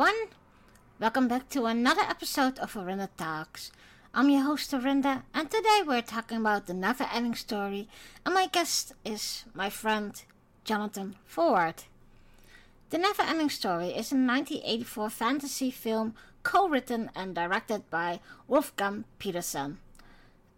Everyone, 0.00 0.28
welcome 0.98 1.28
back 1.28 1.50
to 1.50 1.66
another 1.66 2.00
episode 2.00 2.58
of 2.58 2.72
Arinda 2.72 3.10
Talks. 3.18 3.70
I'm 4.14 4.30
your 4.30 4.44
host 4.44 4.70
Arinda, 4.70 5.24
and 5.34 5.50
today 5.50 5.82
we're 5.86 6.00
talking 6.00 6.38
about 6.38 6.66
the 6.66 6.72
never 6.72 7.06
ending 7.12 7.34
story, 7.34 7.86
and 8.24 8.32
my 8.32 8.46
guest 8.46 8.94
is 9.04 9.44
my 9.52 9.68
friend 9.68 10.22
Jonathan 10.64 11.16
Ford. 11.26 11.84
The 12.88 12.96
Never 12.96 13.20
Ending 13.24 13.50
Story 13.50 13.88
is 13.88 14.10
a 14.10 14.16
1984 14.16 15.10
fantasy 15.10 15.70
film 15.70 16.14
co 16.44 16.66
written 16.66 17.10
and 17.14 17.34
directed 17.34 17.90
by 17.90 18.20
Wolfgang 18.48 19.04
Petersen 19.18 19.80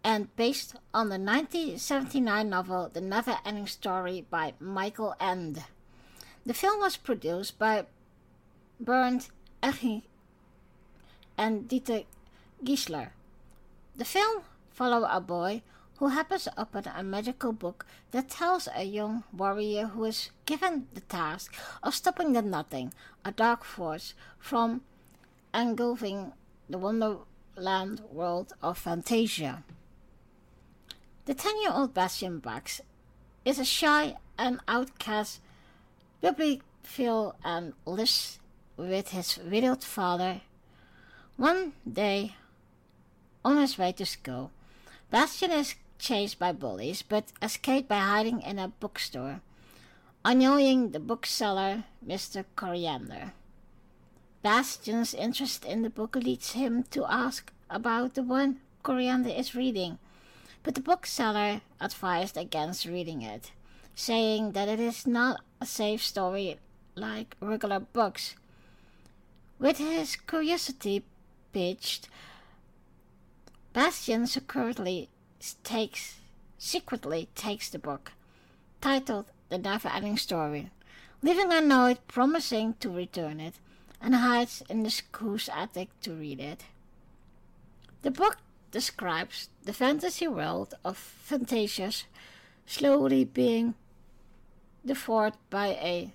and 0.05 0.33
based 0.37 0.77
on 0.93 1.09
the 1.09 1.19
1979 1.19 2.49
novel 2.49 2.89
The 2.93 3.01
Never 3.01 3.39
Ending 3.45 3.67
Story 3.67 4.25
by 4.29 4.53
Michael 4.61 5.15
Ende. 5.19 5.65
The 6.45 6.53
film 6.53 6.79
was 6.79 6.95
produced 6.95 7.59
by 7.59 7.87
Bernd 8.79 9.29
Eichinger 9.61 10.03
and 11.37 11.67
Dieter 11.69 12.05
Geissler. 12.63 13.11
The 13.95 14.05
film 14.05 14.43
follows 14.71 15.05
a 15.09 15.21
boy 15.21 15.61
who 15.97 16.07
happens 16.07 16.47
upon 16.57 16.83
a 16.87 17.03
magical 17.03 17.53
book 17.53 17.85
that 18.11 18.29
tells 18.29 18.67
a 18.75 18.83
young 18.83 19.23
warrior 19.31 19.87
who 19.87 20.05
is 20.05 20.31
given 20.45 20.87
the 20.93 21.01
task 21.01 21.55
of 21.81 21.95
stopping 21.95 22.33
the 22.33 22.41
Nothing, 22.41 22.93
a 23.23 23.31
dark 23.31 23.63
force, 23.63 24.13
from 24.39 24.81
engulfing 25.53 26.33
the 26.69 26.77
wonderland 26.77 28.01
world 28.11 28.53
of 28.61 28.77
Fantasia. 28.77 29.63
The 31.25 31.33
10 31.33 31.61
year 31.61 31.71
old 31.71 31.93
Bastian 31.93 32.39
Bux 32.39 32.81
is 33.45 33.59
a 33.59 33.65
shy 33.65 34.15
and 34.37 34.59
outcast 34.67 35.39
bibliophile 36.21 37.35
and 37.45 37.73
lives 37.85 38.39
with 38.77 39.09
his 39.09 39.37
widowed 39.37 39.83
father. 39.83 40.41
One 41.37 41.73
day, 41.91 42.35
on 43.43 43.57
his 43.57 43.77
way 43.77 43.91
to 43.93 44.05
school, 44.05 44.51
Bastian 45.11 45.51
is 45.51 45.75
chased 45.99 46.39
by 46.39 46.51
bullies 46.51 47.01
but 47.01 47.31
escaped 47.41 47.87
by 47.87 47.99
hiding 47.99 48.41
in 48.41 48.59
a 48.59 48.67
bookstore, 48.67 49.41
annoying 50.25 50.91
the 50.91 50.99
bookseller, 50.99 51.85
Mr. 52.05 52.45
Coriander. 52.55 53.33
Bastian's 54.41 55.13
interest 55.13 55.65
in 55.65 55.81
the 55.81 55.89
book 55.89 56.15
leads 56.15 56.51
him 56.51 56.83
to 56.91 57.05
ask 57.05 57.51
about 57.69 58.13
the 58.15 58.23
one 58.23 58.59
Coriander 58.83 59.29
is 59.29 59.55
reading 59.55 59.99
but 60.63 60.75
the 60.75 60.81
bookseller 60.81 61.61
advised 61.79 62.37
against 62.37 62.85
reading 62.85 63.21
it, 63.21 63.51
saying 63.95 64.53
that 64.53 64.69
it 64.69 64.79
is 64.79 65.05
not 65.05 65.41
a 65.59 65.65
safe 65.65 66.01
story 66.01 66.57
like 66.95 67.35
regular 67.41 67.79
books. 67.79 68.35
With 69.59 69.77
his 69.77 70.15
curiosity 70.15 71.03
piqued, 71.53 72.09
Bastian 73.73 74.27
secretly 74.27 75.09
takes 75.63 76.19
secretly 76.57 77.27
takes 77.35 77.69
the 77.69 77.79
book, 77.79 78.13
titled 78.81 79.25
The 79.49 79.57
Never 79.57 79.89
Ending 79.89 80.17
Story, 80.17 80.69
leaving 81.21 81.51
a 81.51 81.61
note 81.61 82.07
promising 82.07 82.75
to 82.79 82.89
return 82.89 83.39
it, 83.39 83.55
and 84.01 84.15
hides 84.15 84.63
in 84.69 84.83
the 84.83 84.89
school's 84.89 85.49
attic 85.49 85.89
to 86.01 86.13
read 86.13 86.39
it. 86.39 86.65
The 88.01 88.11
book 88.11 88.37
describes 88.71 89.49
the 89.63 89.73
fantasy 89.73 90.27
world 90.27 90.73
of 90.83 90.97
Fantasias 90.97 92.05
slowly 92.65 93.23
being 93.23 93.75
devoured 94.85 95.33
by 95.49 95.67
a 95.67 96.13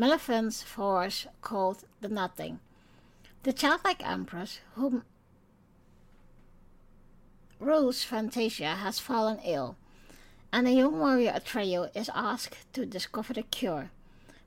malevolent 0.00 0.54
force 0.54 1.26
called 1.42 1.84
the 2.00 2.08
Nothing. 2.08 2.58
The 3.42 3.52
childlike 3.52 4.02
empress 4.02 4.60
whom 4.74 5.04
rules 7.58 8.02
Fantasia 8.02 8.76
has 8.76 8.98
fallen 8.98 9.40
ill, 9.44 9.76
and 10.50 10.66
a 10.66 10.70
young 10.70 10.98
warrior 10.98 11.32
Atreyu 11.32 11.94
is 11.94 12.08
asked 12.14 12.56
to 12.72 12.86
discover 12.86 13.34
the 13.34 13.42
cure, 13.42 13.90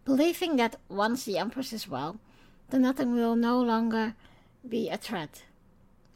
believing 0.05 0.55
that 0.55 0.77
once 0.89 1.23
the 1.23 1.37
empress 1.37 1.71
is 1.71 1.87
well, 1.87 2.17
the 2.71 2.79
Nothing 2.79 3.13
will 3.13 3.35
no 3.35 3.61
longer 3.61 4.15
be 4.67 4.89
a 4.89 4.97
threat. 4.97 5.43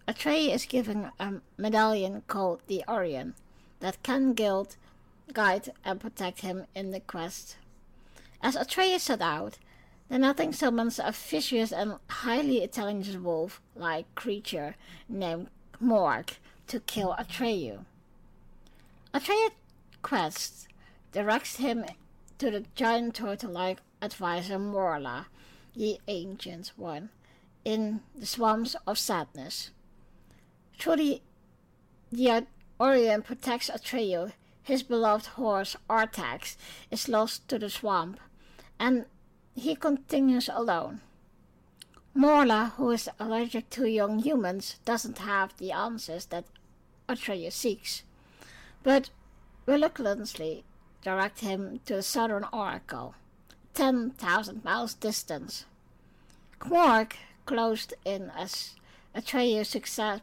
Atreyu 0.07 0.51
is 0.51 0.65
given 0.65 1.11
a 1.19 1.33
medallion 1.57 2.23
called 2.25 2.61
the 2.65 2.83
Auryn 2.87 3.33
that 3.81 4.01
can 4.01 4.33
guide, 4.33 4.77
guide 5.31 5.69
and 5.85 6.01
protect 6.01 6.41
him 6.41 6.65
in 6.73 6.89
the 6.89 7.01
quest. 7.01 7.57
As 8.41 8.55
Atreyu 8.55 8.99
set 8.99 9.21
out, 9.21 9.57
the 10.09 10.17
Nothing 10.17 10.53
summons 10.53 10.99
a 10.99 11.11
vicious 11.11 11.71
and 11.71 11.95
highly 12.09 12.63
intelligent 12.63 13.23
wolf-like 13.23 14.13
creature 14.15 14.75
named 15.09 15.49
Morg 15.79 16.37
to 16.67 16.79
kill 16.79 17.15
Atreyu. 17.19 17.85
Atreyu's 19.13 19.51
quest 20.01 20.67
directs 21.11 21.57
him 21.57 21.85
to 22.37 22.51
the 22.51 22.65
giant 22.75 23.15
turtle-like 23.15 23.79
advisor 24.01 24.59
Morla, 24.59 25.25
the 25.75 25.99
ancient 26.07 26.71
one, 26.77 27.09
in 27.65 28.01
the 28.15 28.25
swamps 28.25 28.75
of 28.85 28.97
sadness. 28.97 29.71
Truly, 30.77 31.21
the 32.11 32.45
Auryn 32.79 33.23
protects 33.25 33.69
Atreyu. 33.69 34.31
His 34.63 34.83
beloved 34.83 35.27
horse, 35.27 35.75
Artax, 35.89 36.57
is 36.91 37.07
lost 37.07 37.47
to 37.47 37.57
the 37.57 37.69
swamp, 37.69 38.19
and 38.79 39.05
he 39.55 39.75
continues 39.75 40.49
alone. 40.49 41.01
Morla, 42.15 42.73
who 42.77 42.91
is 42.91 43.09
allergic 43.19 43.69
to 43.71 43.89
young 43.89 44.19
humans, 44.19 44.77
doesn't 44.85 45.19
have 45.19 45.55
the 45.57 45.71
answers 45.71 46.25
that 46.27 46.45
Atreyu 47.07 47.51
seeks, 47.51 48.03
but 48.83 49.09
reluctantly 49.65 50.63
direct 51.03 51.41
him 51.41 51.79
to 51.85 51.95
the 51.95 52.03
southern 52.03 52.45
oracle, 52.51 53.15
ten 53.73 54.11
thousand 54.11 54.63
miles 54.63 54.93
distant. 54.93 55.65
Gmork, 56.59 57.13
closed 57.45 57.93
in 58.03 58.31
as 58.35 58.75
Atreyu 59.15 59.65
success 59.65 60.21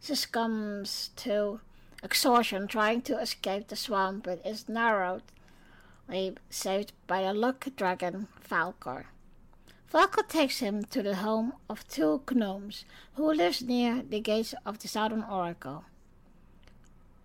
succumbs 0.00 1.10
to 1.16 1.60
exhaustion 2.02 2.68
trying 2.68 3.02
to 3.02 3.18
escape 3.18 3.68
the 3.68 3.76
swamp 3.76 4.24
but 4.24 4.40
is 4.46 4.68
narrowly 4.68 5.22
saved 6.50 6.92
by 7.06 7.22
the 7.22 7.34
luck 7.34 7.68
dragon 7.76 8.28
Falkor. 8.40 9.04
Falkor 9.92 10.26
takes 10.28 10.58
him 10.58 10.84
to 10.84 11.02
the 11.02 11.16
home 11.16 11.54
of 11.68 11.86
two 11.88 12.22
gnomes 12.30 12.84
who 13.14 13.32
lives 13.32 13.62
near 13.62 14.02
the 14.02 14.20
gates 14.20 14.54
of 14.66 14.78
the 14.78 14.88
Southern 14.88 15.24
Oracle. 15.24 15.84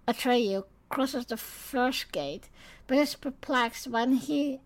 Atreyu 0.07 0.65
crosses 0.89 1.25
the 1.25 1.37
first 1.37 2.11
gate, 2.11 2.49
but 2.87 2.97
is 2.97 3.15
perplexed 3.15 3.87
when 3.87 4.13
he 4.13 4.59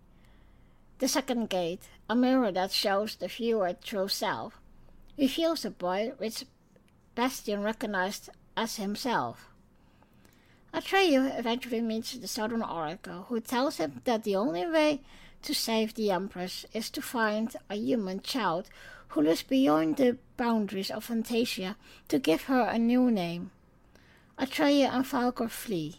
the 0.98 1.06
second 1.06 1.48
gate, 1.48 1.82
a 2.10 2.16
mirror 2.16 2.50
that 2.50 2.72
shows 2.72 3.14
the 3.14 3.28
viewer 3.28 3.72
true 3.72 4.08
self, 4.08 4.60
reveals 5.16 5.64
a 5.64 5.70
boy 5.70 6.12
which 6.18 6.44
Bastian 7.14 7.62
recognized 7.62 8.30
as 8.56 8.76
himself. 8.76 9.47
Atreyu 10.72 11.38
eventually 11.38 11.80
meets 11.80 12.12
the 12.12 12.28
Southern 12.28 12.62
Oracle, 12.62 13.26
who 13.28 13.40
tells 13.40 13.78
him 13.78 14.00
that 14.04 14.24
the 14.24 14.36
only 14.36 14.66
way 14.66 15.00
to 15.42 15.54
save 15.54 15.94
the 15.94 16.10
Empress 16.10 16.66
is 16.72 16.90
to 16.90 17.02
find 17.02 17.56
a 17.70 17.76
human 17.76 18.20
child 18.20 18.68
who 19.08 19.22
lives 19.22 19.42
beyond 19.42 19.96
the 19.96 20.18
boundaries 20.36 20.90
of 20.90 21.04
Fantasia 21.04 21.76
to 22.08 22.18
give 22.18 22.42
her 22.44 22.62
a 22.62 22.78
new 22.78 23.10
name. 23.10 23.50
Atreyu 24.38 24.88
and 24.88 25.04
Falkor 25.04 25.50
flee, 25.50 25.96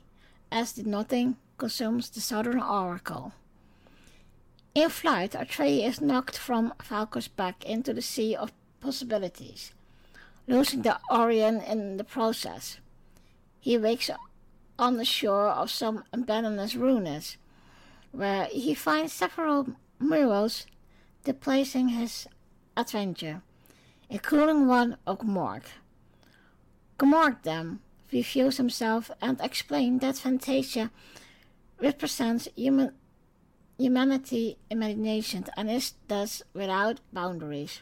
as 0.52 0.74
the 0.74 0.84
Nothing 0.84 1.38
consumes 1.58 2.10
the 2.10 2.22
Southern 2.22 2.62
Oracle. 2.62 3.34
In 4.76 4.90
flight, 4.90 5.32
Atreyu 5.32 5.88
is 5.88 6.00
knocked 6.00 6.38
from 6.38 6.74
Falkor's 6.80 7.28
back 7.28 7.66
into 7.66 7.94
the 7.94 8.02
sea 8.02 8.36
of 8.36 8.52
possibilities 8.80 9.74
losing 10.50 10.82
the 10.82 10.98
Auryn 11.12 11.66
in 11.70 11.98
the 11.98 12.04
process. 12.04 12.80
He 13.60 13.78
wakes 13.78 14.10
on 14.80 14.98
the 14.98 15.06
shore 15.06 15.50
of 15.50 15.70
some 15.70 16.04
abandoned 16.14 16.74
ruins, 16.76 17.38
where 18.12 18.46
he 18.46 18.74
finds 18.74 19.14
several 19.14 19.68
murals 20.00 20.66
displacing 21.24 21.90
his 21.90 22.28
adventure, 22.76 23.42
including 24.10 24.68
one 24.68 24.98
of 25.06 25.24
Morg. 25.24 25.64
Gmork 26.98 27.44
then 27.44 27.80
reveals 28.12 28.58
himself 28.58 29.12
and 29.22 29.40
explains 29.42 30.02
that 30.02 30.18
Fantasia 30.18 30.92
represents 31.80 32.48
human 32.56 32.94
humanity 33.78 34.58
imagination 34.70 35.46
and 35.56 35.70
is 35.72 35.94
thus 36.08 36.42
without 36.54 37.00
boundaries. 37.14 37.82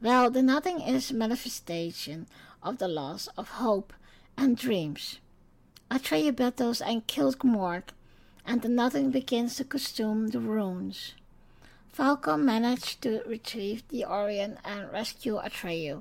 Well, 0.00 0.30
the 0.30 0.42
nothing 0.42 0.80
is 0.80 1.12
manifestation 1.12 2.26
of 2.60 2.78
the 2.78 2.88
loss 2.88 3.28
of 3.38 3.48
hope 3.50 3.92
and 4.36 4.56
dreams. 4.56 5.20
Atreyu 5.92 6.34
battles 6.34 6.80
and 6.80 7.06
kills 7.06 7.36
Gmork, 7.36 7.90
and 8.46 8.62
the 8.62 8.68
nothing 8.70 9.10
begins 9.10 9.56
to 9.56 9.64
consume 9.64 10.28
the 10.28 10.40
runes. 10.40 11.12
Falkor 11.94 12.40
managed 12.40 13.02
to 13.02 13.20
retrieve 13.26 13.86
the 13.88 14.06
Auryn 14.08 14.56
and 14.64 14.90
rescue 14.90 15.38
Atreyu. 15.38 16.00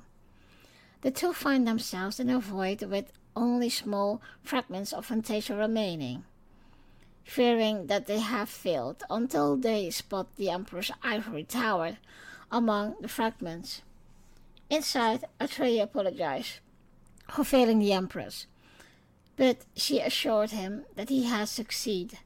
The 1.01 1.11
two 1.11 1.33
find 1.33 1.67
themselves 1.67 2.21
in 2.21 2.29
a 2.29 2.39
void 2.39 2.83
with 2.83 3.11
only 3.35 3.67
small 3.67 4.21
fragments 4.41 4.93
of 4.93 5.07
Fantasia 5.07 5.57
remaining, 5.57 6.23
fearing 7.25 7.87
that 7.87 8.05
they 8.05 8.19
have 8.19 8.47
failed 8.47 9.03
until 9.09 9.57
they 9.57 9.89
spot 9.89 10.33
the 10.37 10.49
Emperor's 10.49 10.91
ivory 11.03 11.43
tower 11.43 11.97
among 12.49 12.95
the 13.01 13.09
fragments. 13.09 13.81
Inside, 14.69 15.25
Atreyu 15.41 15.83
apologized 15.83 16.59
for 17.27 17.43
failing 17.43 17.79
the 17.79 17.91
Empress, 17.91 18.47
but 19.41 19.65
she 19.75 19.99
assured 19.99 20.51
him 20.51 20.85
that 20.95 21.09
he 21.09 21.23
has 21.23 21.49
succeeded 21.49 22.19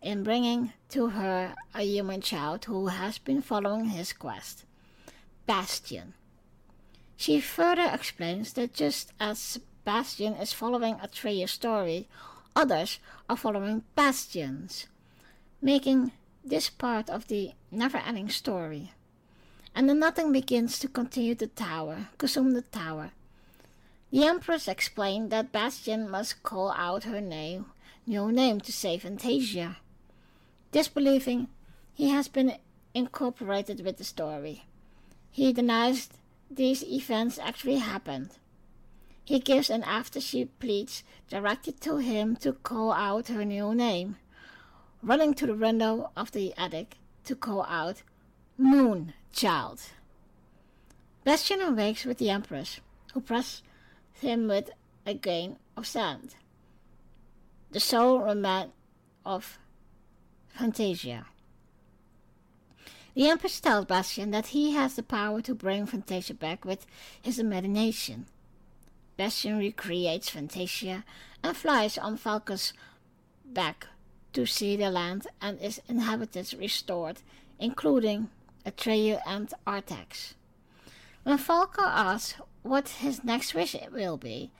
in 0.00 0.22
bringing 0.22 0.72
to 0.88 1.08
her 1.08 1.54
a 1.74 1.82
human 1.82 2.22
child 2.22 2.64
who 2.64 2.86
has 2.86 3.18
been 3.18 3.42
following 3.42 3.90
his 3.90 4.14
quest, 4.14 4.64
Bastian. 5.46 6.14
She 7.14 7.42
further 7.42 7.90
explains 7.92 8.54
that 8.54 8.72
just 8.72 9.12
as 9.20 9.60
Bastian 9.84 10.32
is 10.32 10.54
following 10.54 10.94
Atreyu's 10.94 11.50
story, 11.50 12.08
others 12.56 13.00
are 13.28 13.36
following 13.36 13.82
Bastian's, 13.94 14.86
making 15.60 16.12
this 16.42 16.70
part 16.70 17.10
of 17.10 17.28
the 17.28 17.52
never 17.70 17.98
ending 17.98 18.30
story. 18.30 18.92
And 19.74 19.90
then 19.90 19.98
nothing 19.98 20.32
begins 20.32 20.78
to 20.78 20.88
continue 20.88 21.34
the 21.34 21.48
tower, 21.48 22.08
consume 22.16 22.52
the 22.52 22.62
tower. 22.62 23.10
The 24.12 24.24
Empress 24.24 24.68
explained 24.68 25.30
that 25.30 25.50
Bastian 25.50 26.08
must 26.08 26.42
call 26.42 26.70
out 26.72 27.04
her 27.04 27.20
name, 27.20 27.66
new 28.06 28.30
name 28.30 28.60
to 28.60 28.72
save 28.72 29.02
Fantasia 29.02 29.78
disbelieving 30.72 31.48
he 31.92 32.08
has 32.08 32.26
been 32.26 32.56
incorporated 32.94 33.84
with 33.84 33.98
the 33.98 34.04
story. 34.04 34.64
He 35.30 35.52
denies 35.52 36.08
these 36.50 36.82
events 36.82 37.38
actually 37.38 37.76
happened. 37.76 38.30
He 39.24 39.38
gives 39.38 39.70
an 39.70 39.84
after 39.84 40.20
she 40.20 40.46
pleads 40.46 41.04
directed 41.30 41.80
to 41.82 41.98
him 41.98 42.36
to 42.36 42.54
call 42.54 42.92
out 42.92 43.28
her 43.28 43.44
new 43.44 43.74
name, 43.74 44.16
running 45.02 45.34
to 45.34 45.46
the 45.46 45.54
window 45.54 46.10
of 46.16 46.32
the 46.32 46.52
attic 46.56 46.96
to 47.24 47.36
call 47.36 47.62
out 47.68 48.02
Moon 48.58 49.12
Child. 49.32 49.80
Bastian 51.24 51.60
awakes 51.60 52.04
with 52.04 52.18
the 52.18 52.30
Empress, 52.30 52.80
who 53.12 53.20
presses 53.20 53.62
him 54.20 54.48
with 54.48 54.70
a 55.06 55.14
grain 55.14 55.56
of 55.76 55.86
sand. 55.86 56.36
The 57.70 57.80
sole 57.80 58.20
remnant 58.20 58.72
of 59.24 59.58
Fantasia. 60.48 61.26
The 63.14 63.28
Empress 63.28 63.60
tells 63.60 63.86
Bastian 63.86 64.30
that 64.30 64.48
he 64.48 64.72
has 64.72 64.94
the 64.94 65.02
power 65.02 65.42
to 65.42 65.54
bring 65.54 65.86
Fantasia 65.86 66.34
back 66.34 66.64
with 66.64 66.86
his 67.20 67.38
imagination. 67.38 68.26
Bastian 69.16 69.58
recreates 69.58 70.30
Fantasia 70.30 71.04
and 71.42 71.56
flies 71.56 71.98
on 71.98 72.16
Falkor's 72.16 72.72
back 73.44 73.86
to 74.32 74.46
see 74.46 74.76
the 74.76 74.90
land 74.90 75.26
and 75.40 75.60
its 75.60 75.80
inhabitants 75.88 76.54
restored, 76.54 77.18
including 77.58 78.30
Atreyu 78.64 79.20
and 79.26 79.52
Artax. 79.66 80.34
When 81.24 81.38
Falkor 81.38 81.86
asks 81.86 82.34
what 82.62 82.88
his 82.88 83.24
next 83.24 83.54
wish 83.54 83.76
will 83.92 84.16
be, 84.16 84.50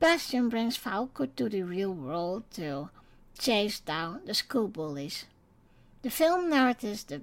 Bastian 0.00 0.48
brings 0.48 0.78
Falkor 0.78 1.28
to 1.36 1.48
the 1.48 1.62
real 1.62 1.92
world 1.92 2.44
to 2.52 2.90
chase 3.38 3.80
down 3.80 4.20
the 4.26 4.34
school 4.34 4.68
bullies. 4.68 5.26
The 6.02 6.10
film 6.10 6.50
narrates 6.50 7.02
the, 7.04 7.22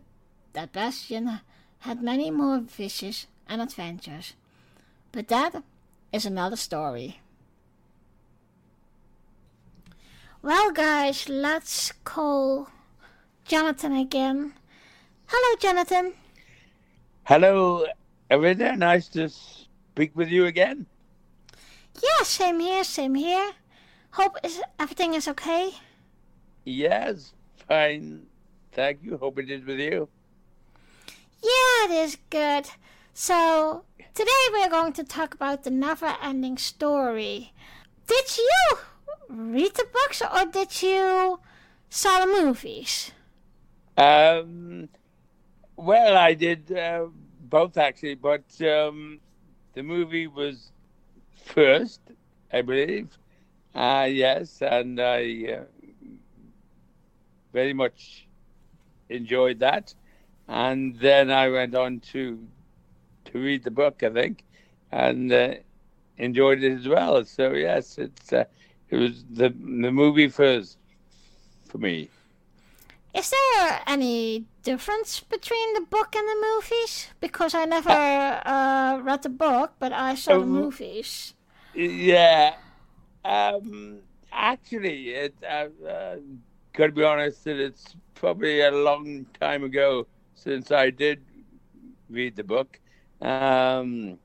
that 0.53 0.73
Bastian 0.73 1.39
had 1.79 2.01
many 2.01 2.31
more 2.31 2.63
wishes 2.77 3.27
and 3.47 3.61
adventures, 3.61 4.33
but 5.11 5.27
that 5.29 5.63
is 6.11 6.25
another 6.25 6.55
story. 6.55 7.19
Well, 10.41 10.71
guys, 10.71 11.27
let's 11.27 11.91
call 12.03 12.69
Jonathan 13.45 13.93
again. 13.93 14.53
Hello, 15.27 15.57
Jonathan. 15.59 16.13
Hello, 17.23 17.85
Arina. 18.29 18.75
Nice 18.75 19.07
to 19.09 19.29
speak 19.95 20.13
with 20.13 20.27
you 20.27 20.45
again. 20.45 20.87
Yeah, 22.03 22.23
same 22.23 22.59
here, 22.59 22.83
same 22.83 23.15
here. 23.15 23.53
Hope 24.11 24.35
is 24.43 24.61
everything 24.77 25.13
is 25.13 25.25
okay. 25.25 25.71
Yes, 26.65 27.33
fine. 27.69 28.25
Thank 28.73 29.03
you. 29.03 29.15
Hope 29.17 29.39
it 29.39 29.49
is 29.49 29.63
with 29.63 29.79
you. 29.79 30.09
Yeah, 31.41 31.85
it 31.85 31.91
is 31.91 32.17
good. 32.29 32.65
So, 33.13 33.85
today 34.13 34.43
we're 34.51 34.69
going 34.69 34.91
to 34.99 35.05
talk 35.05 35.33
about 35.33 35.63
the 35.63 35.71
never 35.71 36.17
ending 36.21 36.57
story. 36.57 37.53
Did 38.05 38.37
you 38.37 38.77
read 39.29 39.75
the 39.75 39.87
books 39.93 40.21
or 40.21 40.45
did 40.45 40.81
you 40.81 41.39
saw 41.89 42.19
the 42.19 42.27
movies? 42.27 43.11
Um, 43.95 44.89
well, 45.77 46.17
I 46.17 46.33
did 46.33 46.69
uh, 46.69 47.05
both 47.39 47.77
actually, 47.77 48.15
but 48.15 48.43
um, 48.61 49.21
the 49.75 49.83
movie 49.83 50.27
was 50.27 50.73
first, 51.35 52.01
I 52.53 52.61
believe. 52.63 53.17
Uh, 53.75 54.07
yes, 54.09 54.61
and 54.61 54.99
I 54.99 55.59
uh, 55.61 55.65
very 57.53 57.73
much 57.73 58.29
enjoyed 59.09 59.59
that. 59.59 59.95
And 60.47 60.97
then 60.99 61.31
I 61.31 61.49
went 61.49 61.75
on 61.75 61.99
to 62.13 62.49
to 63.25 63.39
read 63.39 63.63
the 63.63 63.71
book, 63.71 64.03
I 64.03 64.09
think, 64.09 64.45
and 64.91 65.31
uh, 65.31 65.55
enjoyed 66.17 66.63
it 66.63 66.73
as 66.73 66.87
well. 66.87 67.23
So 67.25 67.53
yes, 67.53 67.97
it's 67.97 68.33
uh, 68.33 68.45
it 68.89 68.97
was 68.97 69.25
the 69.25 69.49
the 69.49 69.91
movie 69.91 70.29
first 70.29 70.77
for 71.69 71.77
me. 71.79 72.14
Is 73.15 73.29
there 73.31 73.81
any 73.87 74.43
difference 74.61 75.21
between 75.21 75.73
the 75.73 75.81
book 75.81 76.13
and 76.15 76.27
the 76.27 76.47
movies? 76.53 77.07
Because 77.21 77.55
I 77.55 77.63
never 77.63 77.89
uh, 77.89 78.99
read 79.01 79.23
the 79.23 79.29
book, 79.29 79.71
but 79.79 79.93
I 79.93 80.15
saw 80.15 80.33
the 80.33 80.41
um, 80.41 80.49
movies. 80.49 81.33
Yeah, 81.73 82.55
um, 83.23 83.99
actually, 84.33 85.11
it, 85.11 85.33
uh, 85.41 85.67
uh 85.87 86.15
got 86.73 86.87
to 86.87 86.91
be 86.91 87.03
honest 87.05 87.45
that 87.45 87.57
it's 87.57 87.95
probably 88.15 88.59
a 88.61 88.71
long 88.71 89.25
time 89.39 89.63
ago 89.63 90.07
since 90.33 90.71
I 90.71 90.89
did 90.89 91.21
read 92.09 92.35
the 92.35 92.43
book. 92.43 92.79
Um, 93.21 94.19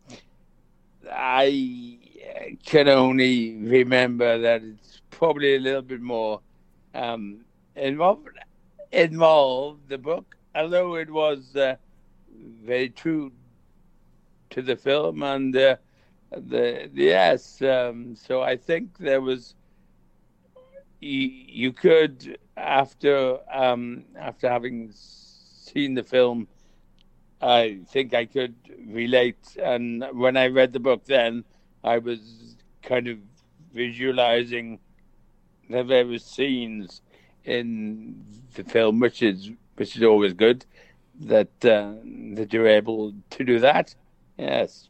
I 1.09 1.99
can 2.65 2.89
only 2.89 3.55
remember 3.55 4.39
that 4.39 4.63
it's 4.65 5.01
probably 5.11 5.55
a 5.55 5.61
little 5.61 5.83
bit 5.83 6.01
more 6.01 6.41
um, 6.93 7.45
involved. 7.77 8.40
Involved 8.93 9.89
the 9.89 9.99
book, 9.99 10.37
although 10.55 10.97
it 10.97 11.11
was 11.11 11.55
uh, 11.55 11.77
very 12.65 12.89
true 12.89 13.31
to 14.51 14.63
the 14.63 14.77
film 14.77 15.23
and 15.23 15.57
uh, 15.57 15.77
the 16.33 16.91
yes. 16.93 17.63
Um, 17.63 18.17
so 18.17 18.43
I 18.43 18.57
think 18.57 18.99
there 18.99 19.21
was 19.21 19.55
you, 21.01 21.21
you 21.21 21.73
could 21.73 22.39
after 22.57 23.39
um, 23.53 24.05
after 24.19 24.49
having 24.49 24.91
seen 24.93 25.95
the 25.95 26.03
film, 26.03 26.49
I 27.41 27.81
think 27.89 28.13
I 28.13 28.27
could 28.27 28.55
relate. 28.87 29.57
And 29.63 30.05
when 30.13 30.37
I 30.37 30.49
read 30.49 30.73
the 30.73 30.81
book, 30.81 31.05
then 31.05 31.45
I 31.85 31.99
was 31.99 32.57
kind 32.83 33.09
of 33.09 33.19
visualizing 33.73 34.81
the 35.69 35.85
various 35.85 36.25
scenes 36.25 37.03
in 37.45 38.25
the 38.55 38.65
film, 38.65 39.01
which 39.01 39.23
is 39.23 39.51
which 39.77 39.97
is 39.97 40.03
always 40.03 40.33
good 40.33 40.67
that 41.21 41.65
uh, 41.65 41.95
that 42.35 42.53
you're 42.53 42.67
able 42.67 43.13
to 43.31 43.45
do 43.45 43.59
that. 43.61 43.95
Yes. 44.39 44.89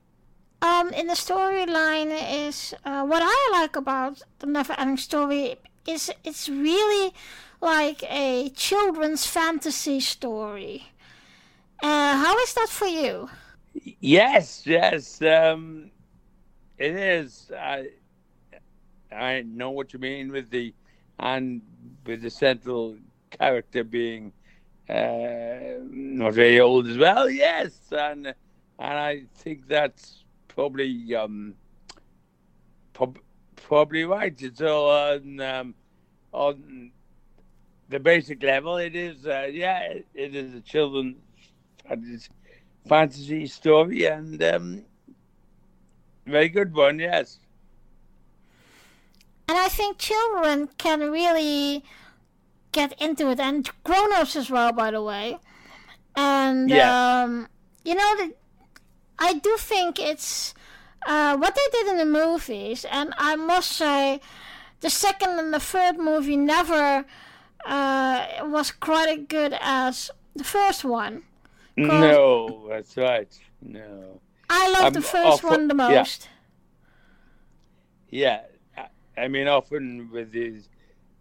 Um, 0.62 0.90
in 0.92 1.07
the 1.07 1.14
storyline 1.14 2.12
is 2.49 2.75
uh, 2.85 3.04
what 3.04 3.23
I 3.25 3.49
like 3.52 3.76
about 3.76 4.23
the 4.40 4.47
Never 4.47 4.75
Ending 4.78 4.99
Story 4.99 5.57
is 5.87 6.12
it's 6.23 6.49
really 6.49 7.14
like 7.62 8.02
a 8.04 8.50
children's 8.50 9.26
fantasy 9.26 10.00
story. 10.00 10.87
Uh, 11.83 12.16
how 12.16 12.38
is 12.38 12.52
that 12.54 12.69
for 12.69 12.87
you? 12.87 13.30
Yes, 14.00 14.66
yes, 14.66 15.23
um, 15.23 15.90
it 16.76 16.95
is. 16.95 17.50
I 17.57 17.88
I 19.11 19.42
know 19.42 19.71
what 19.71 19.92
you 19.92 19.99
mean 19.99 20.30
with 20.30 20.50
the 20.50 20.75
and 21.19 21.62
with 22.04 22.22
the 22.22 22.30
central 22.30 22.96
character 23.30 23.84
being 23.84 24.32
uh, 24.88 25.78
not 25.90 26.34
very 26.34 26.60
old 26.60 26.87
as 26.88 26.99
well. 26.99 27.28
Yes, 27.30 27.78
and 27.92 28.26
and 28.78 28.99
I 28.99 29.25
think 29.34 29.68
that's 29.68 30.25
probably 30.49 31.14
um, 31.14 31.54
prob- 32.92 33.18
probably 33.56 34.04
right. 34.04 34.37
All 34.62 34.90
on 34.90 35.40
um, 35.40 35.75
on 36.32 36.92
the 37.88 37.99
basic 38.00 38.42
level, 38.42 38.76
it 38.76 38.94
is, 38.94 39.26
uh, 39.26 39.49
yeah, 39.50 39.80
it, 39.80 40.06
it 40.14 40.34
is 40.34 40.54
a 40.54 40.60
children's 40.60 41.18
fantasy 42.87 43.46
story 43.46 44.06
and 44.06 44.42
um, 44.42 44.84
very 46.26 46.49
good 46.49 46.75
one, 46.75 46.99
yes. 46.99 47.38
And 49.50 49.59
I 49.59 49.69
think 49.69 49.99
children 49.99 50.69
can 50.78 51.00
really 51.11 51.83
get 52.71 52.92
into 53.02 53.30
it, 53.30 53.40
and 53.40 53.69
grown-ups 53.83 54.37
as 54.37 54.49
well, 54.49 54.71
by 54.73 54.92
the 54.92 55.02
way. 55.02 55.38
And 56.14 56.71
Yeah. 56.71 57.23
um, 57.25 57.49
you 57.85 57.97
know, 57.97 58.11
the, 58.16 58.26
I 59.19 59.33
do 59.35 59.57
think 59.59 59.99
it's 59.99 60.54
uh, 61.04 61.37
what 61.37 61.57
they 61.57 61.69
did 61.73 61.88
in 61.88 61.97
the 61.99 62.04
movies, 62.07 62.85
and 62.85 63.12
I 63.19 63.35
must 63.35 63.73
say, 63.73 64.21
the 64.83 64.90
second 64.90 65.38
and 65.40 65.52
the 65.52 65.59
third 65.59 65.99
movie 65.99 66.37
never 66.37 67.04
uh, 67.66 68.26
was 68.45 68.71
quite 68.71 69.09
as 69.09 69.26
good 69.26 69.52
as 69.61 70.12
the 70.37 70.45
first 70.45 70.85
one. 70.85 71.25
No, 71.76 72.69
that's 72.69 72.97
right. 72.97 73.33
No. 73.61 74.21
I 74.49 74.71
love 74.71 74.85
Um, 74.85 74.92
the 74.92 75.02
first 75.02 75.42
oh, 75.42 75.49
one 75.49 75.66
the 75.66 75.75
most. 75.75 76.28
Yeah, 78.11 78.42
I- 78.45 78.50
I 79.20 79.28
mean, 79.28 79.48
often 79.48 80.10
with 80.10 80.32
these 80.32 80.68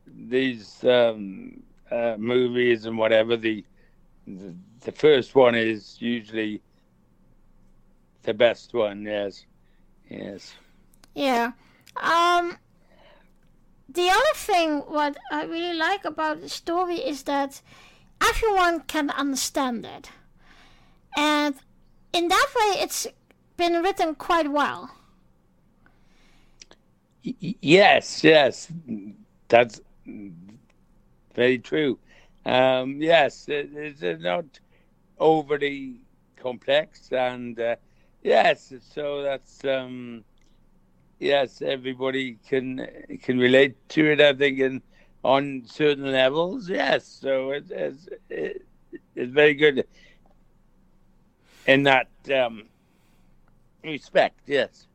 these 0.08 0.84
um, 0.84 1.64
uh, 1.92 2.16
movies 2.18 2.86
and 2.86 2.98
whatever, 2.98 3.38
the, 3.38 3.64
the 4.26 4.56
the 4.82 4.92
first 4.92 5.36
one 5.36 5.56
is 5.56 6.02
usually 6.02 6.62
the 8.24 8.34
best 8.34 8.74
one. 8.74 9.04
Yes, 9.04 9.46
yes. 10.10 10.54
Yeah. 11.14 11.52
Um 11.98 12.58
the 13.88 14.10
other 14.10 14.36
thing 14.36 14.80
what 14.82 15.18
I 15.32 15.44
really 15.44 15.74
like 15.74 16.06
about 16.06 16.42
the 16.42 16.50
story 16.50 16.98
is 16.98 17.24
that 17.24 17.62
everyone 18.22 18.82
can 18.82 19.10
understand 19.10 19.86
it. 19.86 20.12
And 21.18 21.56
in 22.14 22.28
that 22.28 22.48
way 22.56 22.82
it's 22.82 23.08
been 23.58 23.82
written 23.82 24.16
quite 24.16 24.52
well. 24.52 24.92
Yes, 27.24 28.24
yes, 28.24 28.72
that's 29.50 29.82
very 31.36 31.60
true. 31.60 32.00
Um, 32.46 33.02
yes, 33.02 33.48
it, 33.48 33.70
it's 33.74 34.04
uh, 34.04 34.18
not 34.20 34.60
overly 35.20 36.02
complex, 36.38 37.12
and 37.12 37.60
uh, 37.60 37.76
yes, 38.24 38.74
so 38.82 39.24
that's 39.24 39.64
um, 39.66 40.26
yes, 41.20 41.62
everybody 41.62 42.38
can 42.48 42.88
can 43.22 43.40
relate 43.40 43.78
to 43.92 44.06
it. 44.12 44.22
I 44.22 44.34
think, 44.34 44.60
in 44.60 44.84
on 45.24 45.64
certain 45.66 46.12
levels, 46.12 46.70
yes. 46.70 47.06
So 47.08 47.52
it, 47.52 47.66
it's 47.72 48.10
it, 48.30 48.64
it's 49.16 49.32
very 49.34 49.56
good 49.56 49.86
in 51.68 51.84
that 51.84 52.10
um, 52.34 52.70
respect. 53.84 54.42
Yes. 54.48 54.89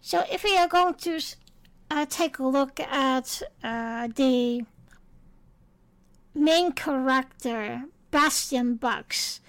So 0.00 0.24
if 0.30 0.44
we 0.44 0.56
are 0.56 0.68
going 0.68 0.94
to 0.94 1.20
uh, 1.90 2.06
take 2.08 2.38
a 2.38 2.46
look 2.46 2.80
at 2.80 3.42
uh, 3.62 4.08
the 4.14 4.62
main 6.34 6.72
character, 6.72 7.82
Bastian 8.10 8.76
Bux, 8.76 9.40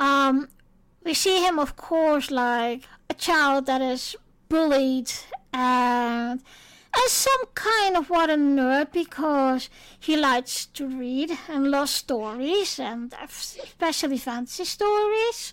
um, 0.00 0.48
we 1.04 1.14
see 1.14 1.44
him, 1.44 1.58
of 1.58 1.76
course, 1.76 2.30
like 2.30 2.84
a 3.10 3.14
child 3.14 3.66
that 3.66 3.82
is 3.82 4.16
bullied 4.48 5.12
and 5.52 6.42
as 7.04 7.12
some 7.12 7.44
kind 7.54 7.96
of 7.96 8.08
what 8.08 8.30
a 8.30 8.34
nerd 8.34 8.92
because 8.92 9.68
he 9.98 10.16
likes 10.16 10.66
to 10.66 10.86
read 10.86 11.30
and 11.48 11.70
loves 11.70 11.90
stories 11.90 12.78
and 12.78 13.14
especially 13.22 14.18
fantasy 14.18 14.64
stories. 14.64 15.52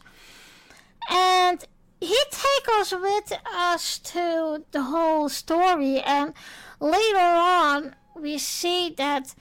And 1.09 1.65
he 2.11 2.19
takes 2.43 2.69
us 2.81 2.91
with 2.91 3.29
us 3.71 3.83
to 3.99 4.63
the 4.71 4.83
whole 4.83 5.29
story 5.29 5.99
and 6.01 6.33
later 6.79 7.17
on 7.63 7.95
we 8.15 8.37
see 8.37 8.89
that 9.03 9.33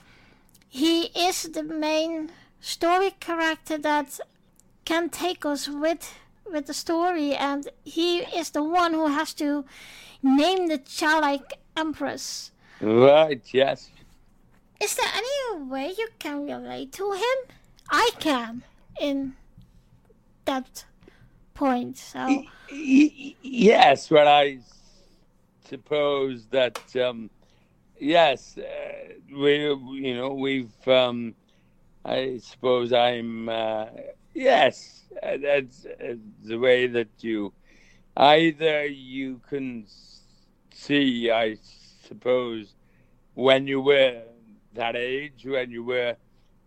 he 0.69 0.97
is 1.27 1.43
the 1.57 1.63
main 1.63 2.31
story 2.61 3.11
character 3.21 3.77
that 3.79 4.09
can 4.85 5.09
take 5.11 5.45
us 5.45 5.69
with 5.69 6.15
with 6.53 6.67
the 6.67 6.75
story 6.75 7.35
and 7.35 7.69
he 7.85 8.19
is 8.41 8.51
the 8.51 8.63
one 8.63 8.93
who 8.95 9.07
has 9.19 9.35
to 9.35 9.65
name 10.23 10.69
the 10.69 10.79
childlike 10.79 11.55
empress 11.77 12.51
Right. 12.81 13.43
Yes. 13.53 13.91
is 14.81 14.95
there 14.97 15.13
any 15.23 15.65
way 15.73 15.87
you 15.97 16.09
can 16.19 16.37
relate 16.47 16.93
to 16.93 17.07
him 17.13 17.39
i 17.91 18.11
can 18.19 18.63
in 19.01 19.35
that 20.45 20.85
point 21.63 21.97
so 21.97 22.43
Yes, 22.75 24.11
well, 24.11 24.27
I 24.27 24.59
suppose 25.69 26.47
that 26.47 26.81
um, 26.97 27.31
yes, 28.01 28.57
uh, 28.57 28.63
we 29.31 29.57
you 30.07 30.15
know 30.17 30.33
we've 30.33 30.89
um, 30.89 31.35
I 32.05 32.39
suppose 32.43 32.93
I'm 32.93 33.49
uh, 33.49 33.87
yes, 34.33 35.05
uh, 35.23 35.37
that's 35.43 35.85
uh, 35.85 36.15
the 36.43 36.57
way 36.57 36.87
that 36.87 37.11
you 37.21 37.53
either 38.17 38.87
you 38.87 39.41
can 39.49 39.87
see, 40.73 41.31
I 41.31 41.59
suppose, 42.09 42.75
when 43.35 43.67
you 43.67 43.83
were 43.83 44.23
that 44.73 44.97
age, 44.97 45.45
when 45.45 45.71
you 45.71 45.85
were 45.85 46.17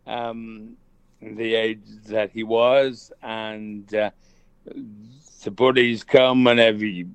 um, 0.06 0.78
the 1.20 1.56
age 1.56 1.88
that 2.06 2.30
he 2.32 2.44
was, 2.44 3.12
and. 3.24 3.92
Uh, 4.68 4.74
the 5.44 5.52
bullies 5.52 6.04
come 6.04 6.48
and 6.48 6.60
every 6.60 7.08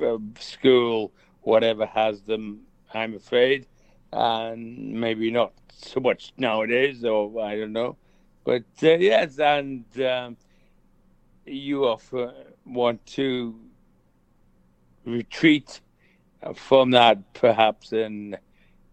uh, 0.00 0.18
school, 0.38 1.12
whatever, 1.42 1.86
has 1.86 2.22
them, 2.22 2.60
I'm 2.94 3.14
afraid. 3.14 3.66
And 4.12 4.94
maybe 4.94 5.30
not 5.30 5.52
so 5.70 6.00
much 6.00 6.32
nowadays, 6.36 7.04
or 7.04 7.42
I 7.42 7.56
don't 7.56 7.72
know. 7.72 7.96
But 8.44 8.64
uh, 8.82 8.96
yes, 8.96 9.38
and 9.38 9.84
um, 10.00 10.36
you 11.44 11.84
often 11.86 12.32
want 12.64 13.04
to 13.06 13.60
retreat 15.04 15.80
from 16.54 16.90
that, 16.92 17.34
perhaps, 17.34 17.92
in 17.92 18.36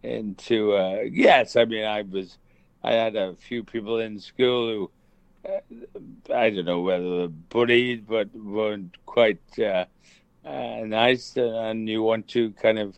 into 0.03 0.73
uh, 0.73 0.99
yes. 1.09 1.55
I 1.55 1.65
mean, 1.65 1.85
I 1.85 2.01
was, 2.01 2.37
I 2.83 2.93
had 2.93 3.15
a 3.15 3.35
few 3.35 3.63
people 3.63 3.99
in 3.99 4.19
school 4.19 4.67
who 4.67 4.83
uh, 4.85 4.89
I 6.33 6.49
don't 6.49 6.65
know 6.65 6.81
whether 6.81 7.27
bullied, 7.27 8.07
but 8.07 8.33
weren't 8.35 8.97
quite 9.05 9.41
uh, 9.59 9.85
uh, 10.45 10.81
nice, 10.85 11.37
and 11.37 11.87
you 11.87 12.03
want 12.03 12.27
to 12.29 12.51
kind 12.51 12.79
of 12.79 12.97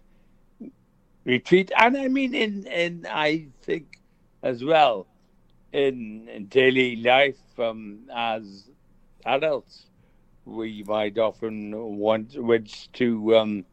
retreat. 1.25 1.71
And 1.77 1.97
I 1.97 2.07
mean, 2.07 2.33
in 2.33 2.65
in 2.67 3.05
I 3.09 3.47
think 3.63 3.99
as 4.43 4.63
well 4.63 5.07
in, 5.73 6.27
in 6.29 6.45
daily 6.47 6.95
life 6.97 7.59
um, 7.59 7.99
as 8.13 8.69
adults, 9.25 9.87
we 10.45 10.83
might 10.83 11.17
often 11.17 11.97
want 11.97 12.35
wish 12.35 12.87
to 12.93 13.37
um, 13.37 13.65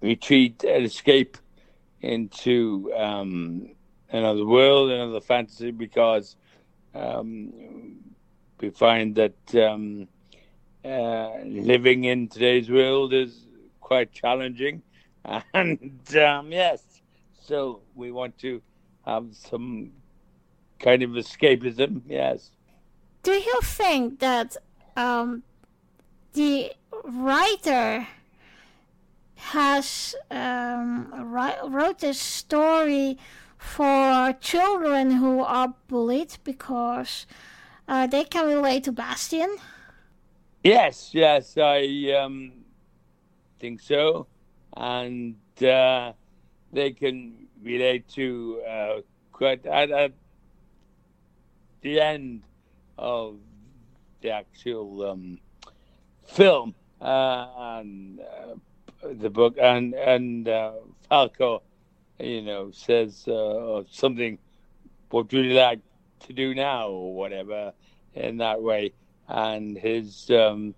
retreat 0.00 0.64
and 0.64 0.84
escape 0.84 1.36
into 2.00 2.92
um, 2.96 3.70
another 4.10 4.44
world, 4.44 4.90
another 4.90 5.20
fantasy, 5.20 5.70
because 5.70 6.36
um, 6.94 7.52
we 8.60 8.70
find 8.70 9.14
that 9.16 9.54
um, 9.54 10.08
uh, 10.84 11.30
living 11.44 12.04
in 12.04 12.28
today's 12.28 12.70
world 12.70 13.12
is 13.12 13.46
quite 13.80 14.12
challenging, 14.12 14.82
and 15.54 16.16
um, 16.16 16.52
yes, 16.52 16.82
so 17.42 17.80
we 17.94 18.10
want 18.10 18.36
to 18.38 18.62
have 19.04 19.26
some 19.32 19.92
kind 20.78 21.02
of 21.02 21.10
escapism. 21.10 22.02
Yes, 22.06 22.50
do 23.22 23.32
you 23.32 23.60
think 23.62 24.20
that 24.20 24.56
um, 24.96 25.42
the 26.32 26.72
writer 27.04 28.06
has 29.36 30.14
um, 30.30 31.12
ri- 31.32 31.68
wrote 31.68 31.98
this 32.00 32.20
story 32.20 33.18
for 33.60 34.32
children 34.40 35.10
who 35.12 35.44
are 35.44 35.74
bullied 35.86 36.38
because 36.44 37.26
uh, 37.86 38.06
they 38.06 38.24
can 38.24 38.46
relate 38.46 38.84
to 38.84 38.92
Bastian? 38.92 39.54
yes, 40.64 41.10
yes, 41.12 41.58
I 41.58 42.10
um, 42.18 42.52
think 43.60 43.82
so, 43.82 44.26
and 44.74 45.36
uh, 45.62 46.12
they 46.72 46.92
can 46.92 47.48
relate 47.62 48.08
to 48.08 48.62
uh, 48.66 49.00
quite 49.30 49.66
at, 49.66 49.90
at 49.90 50.12
the 51.82 52.00
end 52.00 52.42
of 52.96 53.36
the 54.22 54.30
actual 54.30 55.10
um, 55.10 55.38
film 56.24 56.74
uh, 57.02 57.46
and 57.78 58.20
uh, 58.20 58.54
the 59.20 59.28
book 59.28 59.56
and 59.60 59.94
and 59.94 60.48
uh, 60.48 60.72
Falkor 61.10 61.60
you 62.20 62.42
know, 62.42 62.70
says 62.70 63.26
uh, 63.28 63.82
something, 63.90 64.38
what 65.10 65.32
would 65.32 65.44
you 65.44 65.54
like 65.54 65.80
to 66.26 66.32
do 66.32 66.54
now, 66.54 66.88
or 66.88 67.14
whatever, 67.14 67.72
in 68.14 68.38
that 68.38 68.60
way. 68.62 68.92
And 69.28 69.76
his 69.78 70.28
um, 70.30 70.74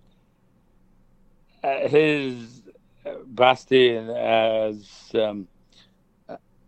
uh, 1.63 1.87
his 1.87 2.61
Bastian 3.25 4.07
has 4.07 5.11
um, 5.15 5.47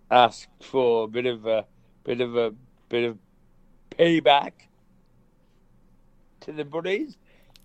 asked 0.10 0.50
for 0.64 1.06
a 1.06 1.08
bit 1.08 1.26
of 1.26 1.46
a 1.46 1.66
bit 2.04 2.22
of 2.22 2.36
a 2.36 2.54
bit 2.90 3.04
of 3.04 3.18
payback 3.92 4.52
to 6.42 6.52
the 6.52 6.66
buddies. 6.66 7.18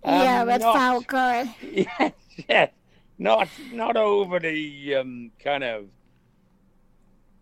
yeah, 0.05 0.41
Um, 0.41 0.47
with 0.47 0.61
not- 0.61 0.75
Falkor. 0.75 1.53
Yes, 1.71 2.13
yes. 2.49 2.71
Not 3.17 3.49
not 3.71 3.97
overly 3.97 4.95
um, 4.95 5.31
kind 5.43 5.63
of 5.63 5.85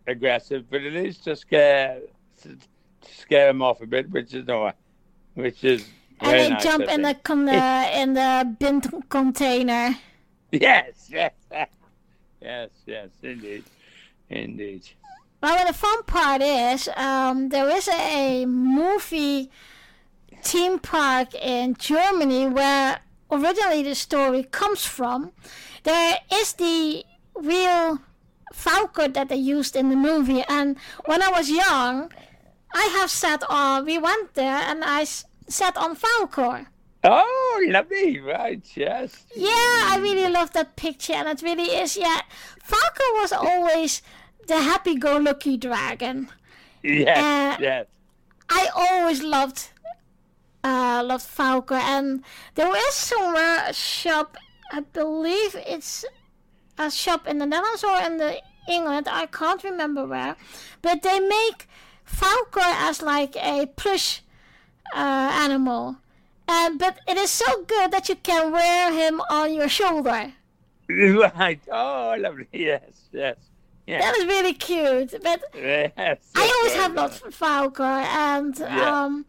aggressive, 0.07 0.69
but 0.69 0.81
it 0.81 0.95
is 0.95 1.17
to 1.19 1.35
scare 1.35 1.99
to 2.41 2.57
scare 3.01 3.49
him 3.49 3.61
off 3.61 3.81
a 3.81 3.85
bit, 3.87 4.09
which 4.09 4.33
is 4.33 4.45
no, 4.47 4.71
which 5.35 5.63
is 5.63 5.85
And 6.21 6.31
they 6.31 6.49
nice, 6.49 6.63
jump 6.63 6.83
in 6.89 7.01
the 7.01 7.13
con- 7.15 7.47
uh, 7.49 7.89
in 7.93 8.13
the 8.13 8.55
bin 8.59 8.81
container. 9.09 9.95
Yes, 10.51 11.07
yes, 11.11 11.33
yes, 12.41 12.69
yes, 12.87 13.09
indeed, 13.21 13.63
indeed. 14.31 14.89
Well, 15.43 15.67
the 15.67 15.73
fun 15.73 16.01
part 16.03 16.41
is 16.41 16.89
um, 16.97 17.49
there 17.49 17.69
is 17.69 17.87
a 17.87 18.45
movie 18.47 19.51
theme 20.41 20.79
park 20.79 21.35
in 21.35 21.75
Germany 21.75 22.47
where 22.47 22.99
originally 23.29 23.83
the 23.83 23.93
story 23.93 24.41
comes 24.43 24.83
from. 24.83 25.31
There 25.83 26.17
is 26.33 26.53
the 26.53 27.03
real 27.35 27.99
Falkor 28.53 29.13
that 29.13 29.29
they 29.29 29.35
used 29.35 29.75
in 29.75 29.89
the 29.89 29.95
movie, 29.95 30.43
and 30.47 30.77
when 31.05 31.21
I 31.21 31.29
was 31.29 31.49
young, 31.49 32.11
I 32.73 32.83
have 32.99 33.09
sat 33.09 33.43
on. 33.49 33.85
We 33.85 33.97
went 33.97 34.33
there, 34.33 34.59
and 34.69 34.83
I 34.83 35.01
s- 35.01 35.25
sat 35.47 35.75
on 35.77 35.95
Falkor. 35.95 36.67
Oh, 37.03 37.65
lovely, 37.69 38.19
right? 38.19 38.61
Yes. 38.75 39.25
Yeah, 39.35 39.49
I 39.91 39.99
really 40.01 40.29
love 40.29 40.51
that 40.53 40.75
picture, 40.75 41.13
and 41.13 41.27
it 41.29 41.41
really 41.41 41.69
is. 41.75 41.95
Yeah, 41.97 42.21
Falkor 42.63 43.21
was 43.21 43.31
always 43.31 44.01
the 44.47 44.59
happy-go-lucky 44.61 45.57
dragon. 45.57 46.29
Yes, 46.83 47.17
Uh, 47.17 47.61
yes. 47.61 47.85
I 48.49 48.67
always 48.75 49.21
loved 49.23 49.69
uh 50.63 51.01
loved 51.05 51.25
Falkor 51.25 51.79
and 51.79 52.23
there 52.55 52.75
is 52.75 52.93
somewhere 52.93 53.63
a 53.67 53.73
shop 53.73 54.35
I 54.73 54.81
believe 54.81 55.55
it's 55.55 56.03
a 56.79 56.89
shop 56.89 57.27
in 57.27 57.37
the 57.37 57.45
Netherlands 57.45 57.83
or 57.83 57.97
in 58.01 58.17
the 58.17 58.41
England, 58.67 59.07
I 59.09 59.25
can't 59.27 59.63
remember 59.63 60.05
where. 60.05 60.35
But 60.81 61.01
they 61.03 61.19
make 61.19 61.67
Falkor 62.07 62.61
as 62.87 63.01
like 63.01 63.35
a 63.35 63.67
plush 63.75 64.21
uh, 64.95 65.29
animal. 65.45 65.97
And 66.47 66.79
but 66.79 66.97
it 67.07 67.17
is 67.17 67.29
so 67.29 67.63
good 67.63 67.91
that 67.91 68.09
you 68.09 68.15
can 68.15 68.51
wear 68.51 68.91
him 68.91 69.21
on 69.29 69.53
your 69.53 69.69
shoulder. 69.69 70.33
Right. 70.89 71.59
Oh, 71.71 72.15
lovely. 72.17 72.47
Yes, 72.51 72.81
yes, 73.11 73.35
yes. 73.85 74.03
That 74.03 74.15
is 74.17 74.25
really 74.25 74.53
cute. 74.53 75.13
But 75.21 75.43
yes, 75.55 76.17
I 76.35 76.53
always 76.57 76.73
have 76.75 76.95
nice. 76.95 77.21
loved 77.21 77.35
Falkor, 77.39 78.03
and 78.29 78.57
Yeah. 78.57 79.03
um, 79.03 79.25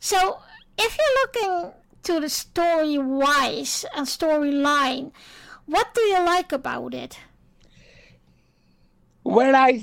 so 0.00 0.38
if 0.78 0.98
you're 0.98 1.16
looking 1.22 1.72
to 2.02 2.20
the 2.20 2.28
story 2.28 2.98
wise 2.98 3.86
and 3.96 4.06
storyline, 4.06 5.12
what 5.68 5.94
do 5.94 6.00
you 6.00 6.24
like 6.24 6.52
about 6.52 6.94
it? 6.94 7.18
Well, 9.22 9.54
I 9.54 9.82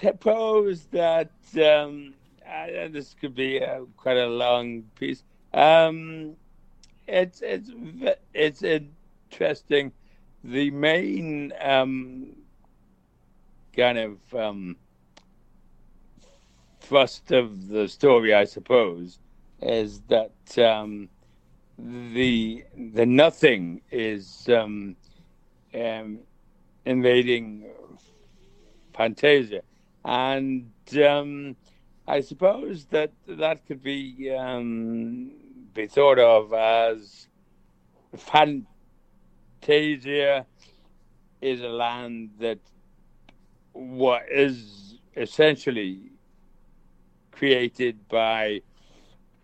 suppose 0.00 0.84
that 0.92 1.32
um, 1.56 2.14
uh, 2.48 2.88
this 2.88 3.14
could 3.20 3.34
be 3.34 3.60
uh, 3.60 3.80
quite 3.96 4.16
a 4.16 4.28
long 4.28 4.82
piece. 4.94 5.24
Um, 5.52 6.36
it's 7.08 7.42
it's 7.42 7.70
it's 8.32 8.62
interesting. 8.62 9.92
The 10.44 10.70
main 10.70 11.52
um, 11.60 12.36
kind 13.76 13.98
of 13.98 14.34
um, 14.34 14.76
thrust 16.80 17.32
of 17.32 17.66
the 17.68 17.88
story, 17.88 18.34
I 18.34 18.44
suppose, 18.44 19.18
is 19.60 20.00
that 20.02 20.58
um, 20.58 21.08
the 21.78 22.64
the 22.76 23.06
nothing 23.06 23.80
is 23.90 24.48
um, 24.48 24.94
um, 25.74 26.20
invading 26.84 27.64
Fantasia, 28.94 29.62
and 30.04 30.70
um, 31.04 31.56
I 32.06 32.20
suppose 32.20 32.84
that 32.86 33.12
that 33.26 33.66
could 33.66 33.82
be 33.82 34.30
um, 34.30 35.32
be 35.72 35.86
thought 35.86 36.18
of 36.18 36.52
as 36.52 37.28
Fantasia 38.16 38.66
is 41.40 41.60
a 41.60 41.68
land 41.68 42.30
that 42.38 42.58
what 43.72 44.22
is 44.30 44.98
essentially 45.16 46.12
created 47.32 48.08
by 48.08 48.60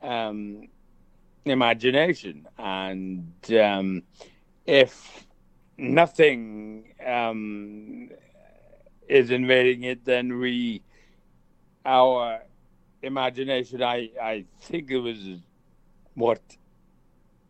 um, 0.02 0.68
imagination, 1.44 2.46
and 2.58 3.32
um, 3.60 4.02
if 4.66 5.26
nothing 5.80 6.92
um, 7.04 8.10
is 9.08 9.30
invading 9.30 9.84
it, 9.84 10.04
then 10.04 10.38
we, 10.38 10.82
our 11.84 12.42
imagination, 13.02 13.82
I, 13.82 14.10
I 14.20 14.44
think 14.60 14.90
it 14.90 14.98
was 14.98 15.18
what 16.14 16.42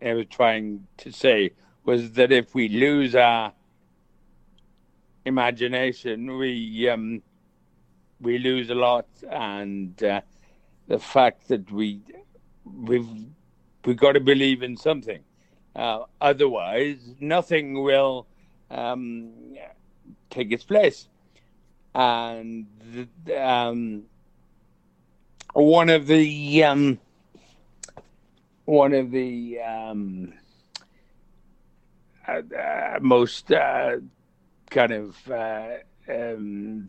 I 0.01 0.15
was 0.15 0.27
trying 0.31 0.87
to 0.99 1.13
say, 1.13 1.51
was 1.85 2.13
that 2.13 2.31
if 2.31 2.55
we 2.55 2.69
lose 2.69 3.15
our 3.15 3.53
imagination, 5.25 6.39
we, 6.39 6.89
um, 6.89 7.23
we 8.21 8.39
lose 8.39 8.71
a 8.71 8.75
lot. 8.75 9.07
And 9.29 10.03
uh, 10.03 10.21
the 10.87 10.99
fact 10.99 11.49
that 11.49 11.71
we, 11.71 12.01
we've, 12.65 13.09
we've 13.85 13.97
got 13.97 14.13
to 14.13 14.21
believe 14.21 14.63
in 14.63 14.77
something. 14.77 15.21
Uh, 15.75 16.05
otherwise, 16.21 16.99
nothing 17.21 17.83
will 17.83 18.27
um, 18.71 19.31
take 20.29 20.53
its 20.53 20.65
place. 20.65 21.09
And 21.95 22.67
um, 23.37 24.05
one 25.53 25.91
of 25.91 26.07
the 26.07 26.65
um, 26.65 26.99
one 28.65 28.95
of 28.95 29.11
the 29.11 29.61
um, 29.61 30.33
uh, 32.29 32.43
uh, 32.57 32.99
most 33.01 33.51
uh, 33.51 33.97
kind 34.71 34.93
of 34.93 35.17
um, 36.09 36.87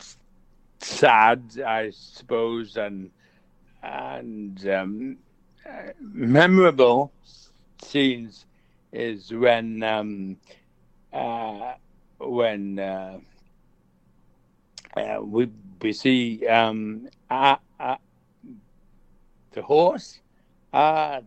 sad, 0.80 1.60
I 1.66 1.92
suppose, 1.92 2.78
and 2.78 3.10
and 3.82 4.68
um, 4.70 5.18
memorable 6.00 7.12
scenes 7.82 8.46
is 8.92 9.32
when 9.32 9.84
um, 9.84 10.38
uh, 11.14 11.74
when. 12.20 12.80
Uh, 12.80 13.20
uh, 14.98 15.20
we 15.22 15.50
we 15.82 15.94
see 15.94 16.46
um, 16.48 17.08
the 17.30 17.98
horse, 19.62 20.20
uh, 20.74 21.22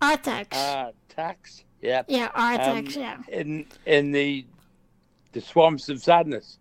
Artax. 0.00 0.46
uh, 0.52 0.92
tax, 1.08 1.64
yeah, 1.80 2.02
yeah, 2.08 2.28
Artax, 2.30 2.96
um, 2.96 3.02
yeah. 3.02 3.16
in 3.28 3.66
in 3.86 4.12
the 4.12 4.44
the 5.32 5.40
swamps 5.40 5.88
of 5.88 6.02
sadness, 6.02 6.58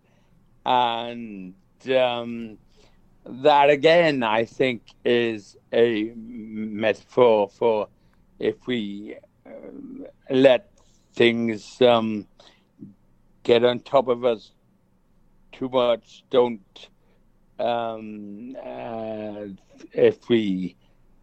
and 0.65 1.53
um, 1.95 2.57
that 3.25 3.69
again, 3.69 4.23
I 4.23 4.45
think, 4.45 4.81
is 5.05 5.57
a 5.71 6.11
metaphor 6.15 7.49
for 7.49 7.87
if 8.39 8.67
we 8.67 9.15
let 10.29 10.69
things 11.13 11.81
um, 11.81 12.27
get 13.43 13.63
on 13.63 13.79
top 13.79 14.07
of 14.07 14.25
us 14.25 14.51
too 15.51 15.69
much. 15.69 16.23
Don't 16.29 16.89
um, 17.59 18.55
uh, 18.63 19.45
if 19.93 20.27
we 20.29 20.75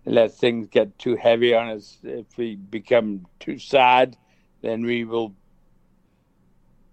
let 0.05 0.33
things 0.33 0.69
get 0.71 0.99
too 0.99 1.17
heavy 1.17 1.55
on 1.55 1.69
us. 1.69 1.99
If 2.03 2.37
we 2.37 2.57
become 2.57 3.27
too 3.41 3.59
sad, 3.59 4.17
then 4.63 4.85
we 4.85 5.05
will 5.05 5.35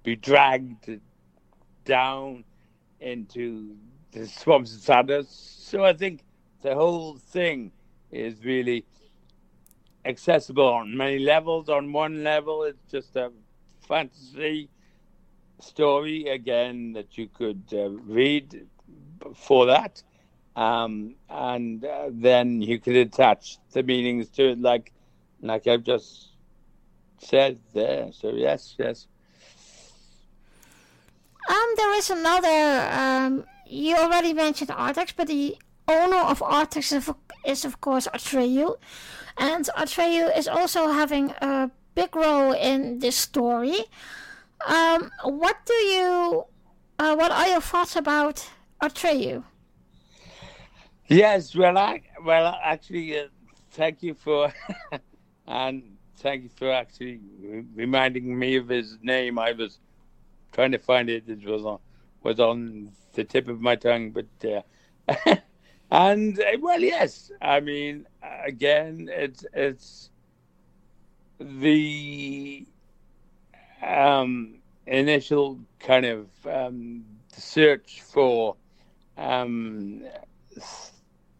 be 0.03 0.15
dragged 0.15 0.99
down 1.85 2.43
into 2.99 3.75
the 4.11 4.27
swamps 4.27 4.75
of 4.75 4.81
sadness. 4.81 5.29
So 5.29 5.83
I 5.83 5.93
think 5.93 6.23
the 6.61 6.75
whole 6.75 7.15
thing 7.15 7.71
is 8.11 8.43
really 8.43 8.85
accessible 10.05 10.67
on 10.67 10.95
many 10.95 11.19
levels. 11.19 11.69
On 11.69 11.91
one 11.91 12.23
level, 12.23 12.63
it's 12.63 12.91
just 12.91 13.15
a 13.15 13.31
fantasy 13.87 14.69
story 15.59 16.27
again 16.27 16.93
that 16.93 17.17
you 17.17 17.27
could 17.27 17.63
uh, 17.73 17.89
read 17.89 18.67
for 19.33 19.65
that, 19.65 20.03
um, 20.55 21.15
and 21.29 21.83
uh, 21.83 22.09
then 22.11 22.61
you 22.61 22.79
could 22.79 22.95
attach 22.95 23.57
the 23.71 23.83
meanings 23.83 24.29
to 24.29 24.51
it, 24.51 24.61
like 24.61 24.91
like 25.41 25.67
I've 25.67 25.83
just 25.83 26.29
said 27.19 27.59
there. 27.73 28.11
So 28.11 28.29
yes, 28.29 28.75
yes. 28.77 29.07
Um, 31.49 31.73
there 31.77 31.93
is 31.97 32.09
another. 32.09 32.89
Um, 32.91 33.45
you 33.67 33.95
already 33.95 34.33
mentioned 34.33 34.69
Artax, 34.69 35.13
but 35.15 35.27
the 35.27 35.57
owner 35.87 36.17
of 36.17 36.39
Artax 36.39 36.91
is, 36.93 37.09
is 37.45 37.65
of 37.65 37.81
course 37.81 38.07
Atreyu, 38.07 38.75
and 39.37 39.69
Atreyu 39.77 40.35
is 40.37 40.47
also 40.47 40.89
having 40.89 41.31
a 41.41 41.69
big 41.93 42.15
role 42.15 42.53
in 42.53 42.99
this 42.99 43.15
story. 43.15 43.85
Um, 44.65 45.11
what 45.23 45.57
do 45.65 45.73
you, 45.73 46.45
uh, 46.99 47.15
what 47.15 47.31
are 47.31 47.47
your 47.47 47.61
thoughts 47.61 47.95
about 47.95 48.47
Atreyu? 48.81 49.43
Yes, 51.07 51.55
well, 51.55 51.77
I, 51.77 52.01
well, 52.23 52.57
actually, 52.63 53.19
uh, 53.19 53.27
thank 53.71 54.01
you 54.01 54.15
for, 54.15 54.51
and 55.47 55.83
thank 56.17 56.43
you 56.43 56.49
for 56.55 56.71
actually 56.71 57.19
reminding 57.75 58.37
me 58.37 58.55
of 58.55 58.69
his 58.69 58.97
name. 59.01 59.37
I 59.37 59.51
was 59.51 59.79
trying 60.51 60.71
to 60.71 60.79
find 60.79 61.09
it; 61.09 61.29
it 61.29 61.45
was 61.45 61.63
on 61.63 61.79
was 62.23 62.39
on 62.39 62.91
the 63.13 63.23
tip 63.23 63.47
of 63.47 63.61
my 63.61 63.75
tongue, 63.75 64.11
but 64.11 64.25
uh, 65.07 65.35
and 65.91 66.39
uh, 66.39 66.43
well, 66.59 66.79
yes, 66.81 67.31
I 67.41 67.59
mean, 67.59 68.07
again, 68.45 69.09
it's 69.11 69.45
it's 69.53 70.11
the 71.39 72.65
um, 73.81 74.59
initial 74.87 75.59
kind 75.79 76.05
of 76.05 76.29
um, 76.45 77.05
search 77.31 78.01
for 78.01 78.55
um, 79.17 80.03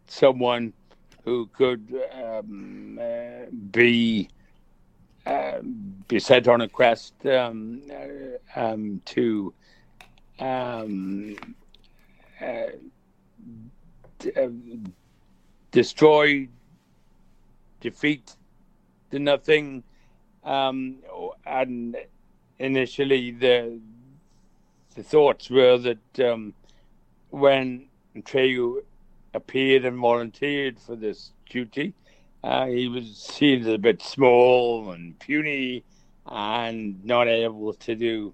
someone 0.07 0.73
who 1.23 1.47
could 1.47 1.93
um, 2.13 2.99
uh, 3.01 3.45
be 3.71 4.29
uh, 5.25 5.59
be 6.07 6.19
sent 6.19 6.47
on 6.47 6.61
a 6.61 6.69
quest 6.69 7.13
um, 7.25 7.81
uh, 7.91 8.59
um, 8.59 9.01
to 9.05 9.53
um, 10.39 11.35
uh, 14.35 14.47
destroy, 15.71 16.47
defeat 17.81 18.35
the 19.09 19.19
nothing, 19.19 19.83
um, 20.43 20.97
and 21.45 21.95
initially 22.59 23.31
the 23.31 23.79
the 24.95 25.03
thoughts 25.03 25.49
were 25.49 25.77
that 25.77 26.19
um, 26.19 26.53
when 27.29 27.87
Treyu 28.17 28.81
appeared 29.33 29.83
and 29.83 29.97
volunteered 29.97 30.79
for 30.79 30.95
this 30.95 31.33
duty, 31.49 31.93
uh, 32.43 32.65
he 32.67 32.87
was 32.87 33.17
seen 33.17 33.61
as 33.61 33.67
a 33.67 33.77
bit 33.77 34.01
small 34.01 34.91
and 34.91 35.19
puny 35.19 35.83
and 36.25 37.03
not 37.03 37.27
able 37.27 37.73
to 37.73 37.95
do 37.95 38.33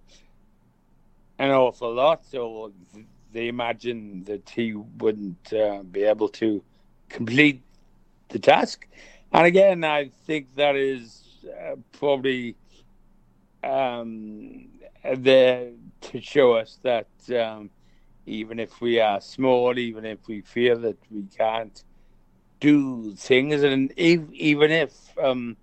an 1.40 1.50
awful 1.50 1.94
lot. 1.94 2.24
So 2.26 2.72
they 3.34 3.48
imagined 3.48 4.26
that 4.26 4.50
he 4.50 4.74
wouldn't 4.74 5.54
uh, 5.54 5.84
be 5.84 6.04
able 6.04 6.30
to 6.30 6.64
complete 7.10 7.62
the 8.30 8.40
task. 8.40 8.88
And 9.32 9.46
again, 9.46 9.84
I 9.84 10.10
think 10.26 10.56
that 10.56 10.76
is 10.76 11.24
uh, 11.46 11.76
probably 11.92 12.56
um, 13.64 14.68
there 15.16 15.72
to 16.02 16.22
show 16.22 16.54
us 16.54 16.80
that 16.84 17.08
um, 17.36 17.70
even 18.26 18.60
if 18.60 18.82
we 18.82 19.00
are 19.00 19.22
small, 19.22 19.78
even 19.78 20.06
if 20.06 20.28
we 20.28 20.42
feel 20.42 20.80
that 20.80 20.98
we 21.10 21.24
can't 21.38 21.84
do 22.60 23.16
things, 23.16 23.64
and 23.64 23.92
even 23.98 24.72
if 24.72 24.94
um, 25.18 25.58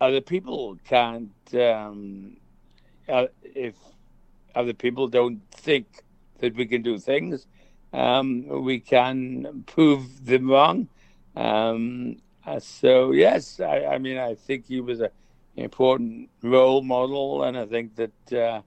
other 0.00 0.20
people 0.20 0.78
can't, 0.84 1.30
um, 1.54 2.36
uh, 3.08 3.26
if 3.42 3.74
other 4.54 4.72
people 4.72 5.08
don't 5.08 5.40
think 5.50 6.02
that 6.38 6.54
we 6.54 6.66
can 6.66 6.82
do 6.82 6.98
things, 6.98 7.46
um, 7.92 8.46
we 8.64 8.80
can 8.80 9.64
prove 9.66 10.24
them 10.24 10.50
wrong. 10.50 10.88
Um, 11.36 12.16
uh, 12.46 12.58
so 12.58 13.12
yes, 13.12 13.60
I, 13.60 13.84
I 13.84 13.98
mean 13.98 14.18
I 14.18 14.34
think 14.34 14.66
he 14.66 14.80
was 14.80 15.00
a 15.00 15.10
important 15.56 16.30
role 16.42 16.82
model, 16.82 17.42
and 17.42 17.58
I 17.58 17.66
think 17.66 17.96
that 17.96 18.32
uh, 18.32 18.62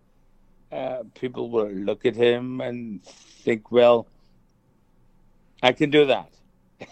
uh, 0.76 1.04
people 1.16 1.50
will 1.50 1.70
look 1.70 2.06
at 2.06 2.16
him 2.16 2.62
and 2.62 3.04
think, 3.04 3.72
well, 3.72 4.08
I 5.64 5.72
can 5.72 5.90
do 5.90 6.06
that. 6.06 6.32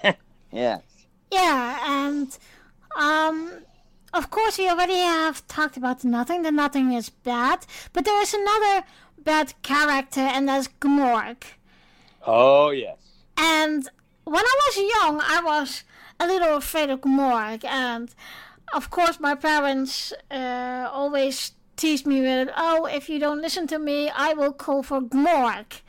yes. 0.52 0.82
Yeah, 1.32 2.12
and 2.12 2.38
um, 2.96 3.52
of 4.13 4.30
course, 4.32 4.58
we 4.58 4.70
already 4.70 4.98
have 4.98 5.48
talked 5.48 5.78
about 5.78 6.04
nothing. 6.04 6.42
The 6.42 6.52
nothing 6.52 6.94
is 6.94 7.10
bad, 7.10 7.65
but 7.94 8.06
there 8.06 8.22
is 8.22 8.34
another 8.34 8.86
bad 9.23 9.53
character, 9.62 10.21
and 10.21 10.47
that's 10.47 10.67
Gmork. 10.82 11.43
Oh 12.25 12.69
yes. 12.71 12.97
And 13.38 13.88
when 14.23 14.43
I 14.43 14.60
was 14.65 14.77
young, 14.77 15.21
I 15.21 15.41
was 15.43 15.84
a 16.19 16.27
little 16.27 16.58
afraid 16.58 16.89
of 16.89 17.01
Gmork, 17.01 17.63
and 17.63 18.13
of 18.73 18.89
course, 18.89 19.19
my 19.19 19.36
parents 19.36 20.13
uh, 20.29 20.89
always 20.91 21.53
teased 21.75 22.05
me 22.05 22.21
with, 22.21 22.49
"Oh, 22.55 22.86
if 22.86 23.10
you 23.10 23.19
don't 23.19 23.41
listen 23.41 23.67
to 23.67 23.79
me, 23.79 24.10
I 24.10 24.34
will 24.34 24.53
call 24.53 24.84
for 24.84 25.01
Gmork." 25.01 25.82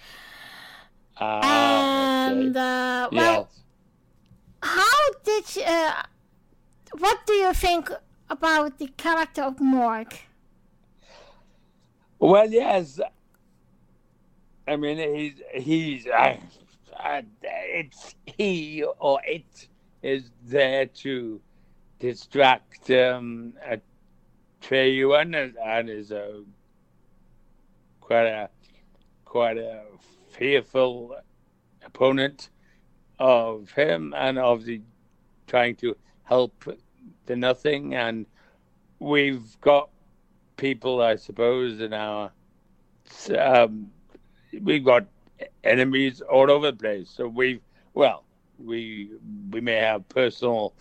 Uh, 1.20 1.40
and 1.44 2.56
uh, 2.56 3.08
well, 3.12 3.48
yes. 3.50 3.60
how 4.62 5.12
did 5.22 5.56
you, 5.56 5.62
uh, 5.62 6.02
what 6.98 7.18
do 7.26 7.34
you 7.34 7.52
think 7.52 7.90
about 8.30 8.78
the 8.78 8.86
character 8.96 9.42
of 9.42 9.60
Morg? 9.60 10.14
Well, 12.18 12.50
yes. 12.50 13.00
I 14.66 14.76
mean, 14.76 14.98
he's 14.98 15.64
he's 15.64 16.06
uh, 16.06 16.36
uh, 16.98 17.22
it's 17.42 18.14
he 18.26 18.84
or 18.98 19.20
it 19.26 19.68
is 20.02 20.30
there 20.44 20.86
to 20.86 21.40
distract 21.98 22.90
um, 22.90 23.54
a 23.66 23.78
Treyuan 24.62 25.54
and 25.64 25.90
is 25.90 26.10
a 26.10 26.42
quite 28.00 28.26
a 28.26 28.50
quite 29.24 29.58
a 29.58 29.82
fearful 30.30 31.16
opponent 31.84 32.50
of 33.18 33.70
him 33.72 34.14
and 34.16 34.38
of 34.38 34.64
the 34.64 34.80
trying 35.46 35.76
to 35.76 35.96
help 36.24 36.64
the 37.26 37.36
nothing. 37.36 37.94
And 37.94 38.26
we've 38.98 39.60
got 39.60 39.90
people 40.56 41.00
i 41.00 41.16
suppose 41.16 41.80
in 41.80 41.94
our 41.94 42.30
um, 43.38 43.90
we've 44.62 44.84
got 44.84 45.06
enemies 45.64 46.20
all 46.20 46.50
over 46.50 46.70
the 46.70 46.76
place. 46.76 47.10
So 47.10 47.28
we've 47.28 47.60
well 47.94 48.24
we 48.58 49.10
we 49.50 49.60
may 49.60 49.76
have 49.76 50.08
personal 50.08 50.74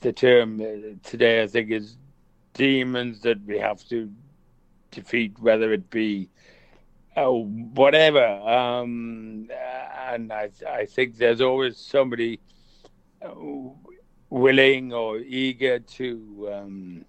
the 0.00 0.12
term 0.12 0.60
today 1.02 1.42
i 1.42 1.46
think 1.48 1.68
is 1.72 1.96
demons 2.54 3.20
that 3.22 3.44
we 3.44 3.58
have 3.58 3.84
to 3.84 4.08
defeat 4.90 5.38
whether 5.40 5.72
it 5.72 5.90
be 5.90 6.28
uh, 7.16 7.30
whatever. 7.30 8.24
Um, 8.26 9.48
and 10.08 10.32
I, 10.32 10.50
I 10.68 10.84
think 10.86 11.16
there's 11.16 11.40
always 11.40 11.76
somebody 11.76 12.40
uh, 13.22 13.34
willing 14.30 14.92
or 14.92 15.18
eager 15.18 15.78
to 15.80 16.50
um, 16.52 17.04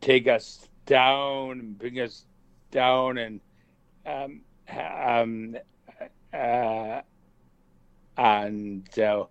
take 0.00 0.26
us 0.26 0.68
down 0.86 1.60
and 1.60 1.78
bring 1.78 2.00
us 2.00 2.26
down 2.70 3.18
and 3.18 3.40
um, 4.06 4.40
um, 4.68 5.56
uh, 6.32 7.00
and 8.16 8.98
uh, 8.98 9.24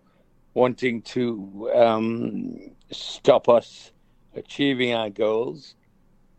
wanting 0.53 1.01
to 1.01 1.69
um, 1.73 2.71
stop 2.91 3.49
us 3.49 3.91
achieving 4.35 4.93
our 4.93 5.09
goals. 5.09 5.75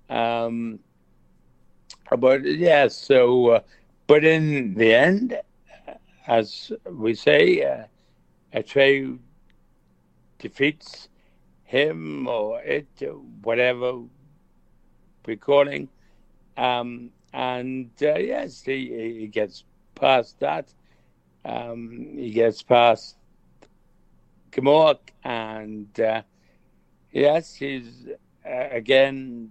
Um, 0.09 0.81
but 2.19 2.45
yeah, 2.45 2.89
so 2.89 3.49
uh, 3.49 3.61
but 4.07 4.25
in 4.25 4.75
the 4.75 4.95
end, 4.95 5.41
as 6.27 6.73
we 6.91 7.15
say, 7.15 7.63
uh, 7.63 7.85
Atreyu 8.55 9.19
defeats 10.39 11.09
him 11.65 12.29
or 12.29 12.61
it, 12.63 12.87
whatever 13.43 14.01
we're 15.27 15.37
calling. 15.37 15.89
Um, 16.57 17.11
and 17.33 17.91
uh, 18.03 18.15
yes, 18.15 18.63
he, 18.63 19.19
he 19.21 19.27
gets 19.27 19.65
past 19.95 20.39
that. 20.41 20.73
Um, 21.45 22.09
he 22.17 22.31
gets 22.31 22.63
past 22.63 23.17
Gmork, 24.51 24.99
and 25.23 25.99
uh, 26.01 26.23
yes, 27.13 27.55
he's 27.55 28.09
uh, 28.45 28.69
again 28.71 29.51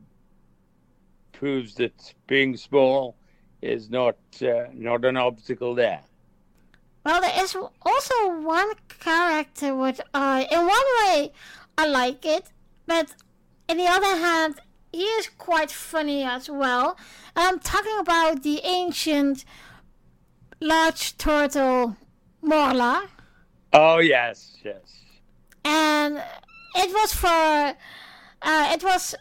proves 1.32 1.76
that 1.76 2.14
being 2.28 2.56
small 2.58 3.16
is 3.62 3.90
not 3.90 4.18
uh, 4.42 4.66
not 4.74 5.06
an 5.06 5.18
obstacle 5.18 5.76
there. 5.76 6.02
Well, 7.06 7.22
there 7.22 7.44
is 7.44 7.56
also 7.56 8.40
one 8.40 8.72
character 9.00 9.76
which, 9.76 10.02
uh, 10.14 10.44
in 10.50 10.60
one 10.60 10.88
way, 11.04 11.32
I 11.78 11.86
like 11.86 12.26
it, 12.26 12.52
but 12.88 13.14
in 13.70 13.78
the 13.78 13.86
other 13.86 14.16
hand, 14.18 14.56
is 15.04 15.30
quite 15.38 15.72
funny 15.72 16.24
as 16.24 16.50
well. 16.50 16.98
I'm 17.36 17.60
talking 17.60 17.98
about 18.00 18.44
the 18.44 18.62
ancient 18.64 19.46
large 20.60 21.18
turtle 21.18 21.98
Morla. 22.42 23.08
Oh 23.74 24.00
yes, 24.00 24.58
yes. 24.64 25.02
And 25.64 26.22
it 26.76 26.94
was 26.94 27.14
for 27.14 27.28
uh, 27.28 27.74
it 28.74 28.84
was 28.84 29.16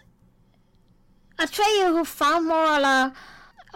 Atreyu 1.38 1.88
who 1.88 2.04
found 2.04 2.46
Morla 2.48 3.14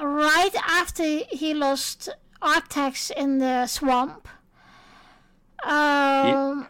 right 0.00 0.54
after 0.66 1.02
he 1.30 1.54
lost 1.54 2.08
Artax 2.40 3.10
in 3.10 3.38
the 3.38 3.66
swamp. 3.66 4.28
Um, 5.64 6.68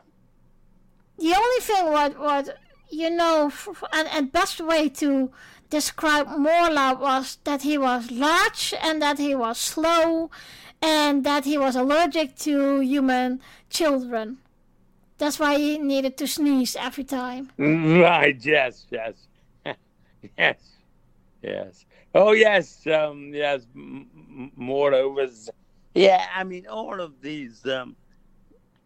The 1.18 1.34
only 1.34 1.60
thing 1.60 1.84
what 1.92 2.18
what 2.18 2.58
you 2.90 3.10
know, 3.10 3.52
and, 3.92 4.08
and 4.08 4.32
best 4.32 4.60
way 4.60 4.88
to 4.88 5.30
describe 5.70 6.26
Morla 6.28 6.98
was 6.98 7.38
that 7.44 7.62
he 7.62 7.76
was 7.76 8.10
large 8.10 8.74
and 8.80 9.02
that 9.02 9.18
he 9.18 9.34
was 9.34 9.58
slow 9.58 10.30
and 10.80 11.24
that 11.24 11.44
he 11.44 11.58
was 11.58 11.76
allergic 11.76 12.36
to 12.36 12.80
human 12.80 13.40
children. 13.70 14.38
That's 15.18 15.38
why 15.38 15.58
he 15.58 15.78
needed 15.78 16.16
to 16.18 16.26
sneeze 16.26 16.76
every 16.76 17.04
time. 17.04 17.50
Right, 17.58 18.38
yes, 18.44 18.86
yes. 18.90 19.14
yes, 20.38 20.56
yes. 21.42 21.84
Oh, 22.14 22.32
yes, 22.32 22.86
um, 22.86 23.32
yes. 23.34 23.66
M- 23.74 24.52
Mora 24.56 25.08
was, 25.08 25.50
yeah, 25.94 26.26
I 26.34 26.44
mean, 26.44 26.66
all 26.68 27.00
of 27.00 27.20
these, 27.20 27.66
um, 27.66 27.96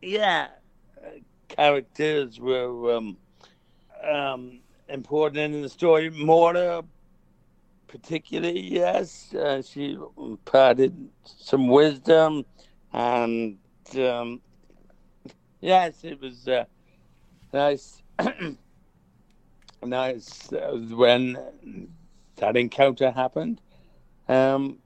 yeah, 0.00 0.48
uh, 1.04 1.10
characters 1.48 2.40
were 2.40 2.96
um, 2.96 3.16
um, 4.04 4.60
important 4.88 5.54
in 5.54 5.62
the 5.62 5.68
story. 5.68 6.10
Mora, 6.10 6.82
particularly, 7.86 8.60
yes, 8.60 9.34
uh, 9.34 9.62
she 9.62 9.98
imparted 10.18 11.10
some 11.24 11.68
wisdom, 11.68 12.44
and 12.92 13.58
um, 13.98 14.40
yes, 15.60 16.04
it 16.04 16.20
was 16.20 16.48
uh, 16.48 16.64
nice. 17.52 18.02
nice 19.84 20.52
uh, 20.52 20.76
when 20.90 21.36
that 22.36 22.56
encounter 22.56 23.10
happened. 23.10 23.60
Um, 24.28 24.78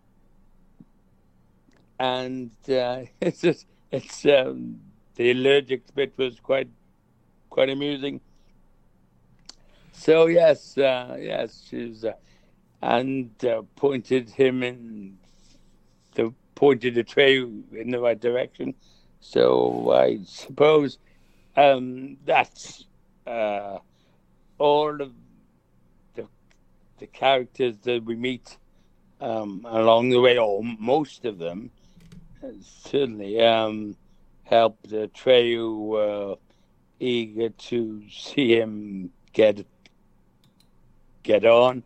and 1.99 2.51
uh, 2.69 3.03
it's 3.21 3.41
just 3.41 3.67
it's 3.91 4.25
um, 4.27 4.81
the 5.15 5.31
allergic 5.31 5.95
bit 5.95 6.13
was 6.17 6.41
quite 6.41 6.69
quite 7.51 7.71
amusing. 7.71 8.21
So 9.99 10.27
yes, 10.27 10.79
uh, 10.79 11.17
yes, 11.19 11.67
she's 11.69 12.05
uh, 12.05 12.13
and 12.83 13.31
uh, 13.45 13.63
pointed 13.75 14.31
him 14.31 14.63
in 14.63 15.17
the 16.15 16.33
pointed 16.55 16.95
the 16.95 17.03
tray 17.03 17.39
in 17.39 17.91
the 17.91 17.99
right 17.99 18.21
direction. 18.21 18.75
So 19.21 19.93
I 19.93 20.19
suppose 20.25 20.99
um, 21.57 22.19
that's 22.25 22.85
uh, 23.27 23.79
all 24.59 25.01
of 25.01 25.13
the 26.15 26.29
the 26.99 27.07
characters 27.09 27.77
that 27.83 28.05
we 28.05 28.17
meet 28.17 28.59
um, 29.21 29.67
along 29.69 30.11
the 30.11 30.21
way, 30.21 30.39
or 30.39 30.63
most 30.63 31.25
of 31.25 31.39
them, 31.39 31.71
certainly 32.63 33.41
um, 33.41 33.97
helped 34.45 34.91
Treyu 34.91 36.35
uh, 36.35 36.37
eager 37.01 37.49
to 37.49 38.03
see 38.11 38.55
him 38.55 39.11
get 39.33 39.67
get 41.27 41.45
on. 41.45 41.83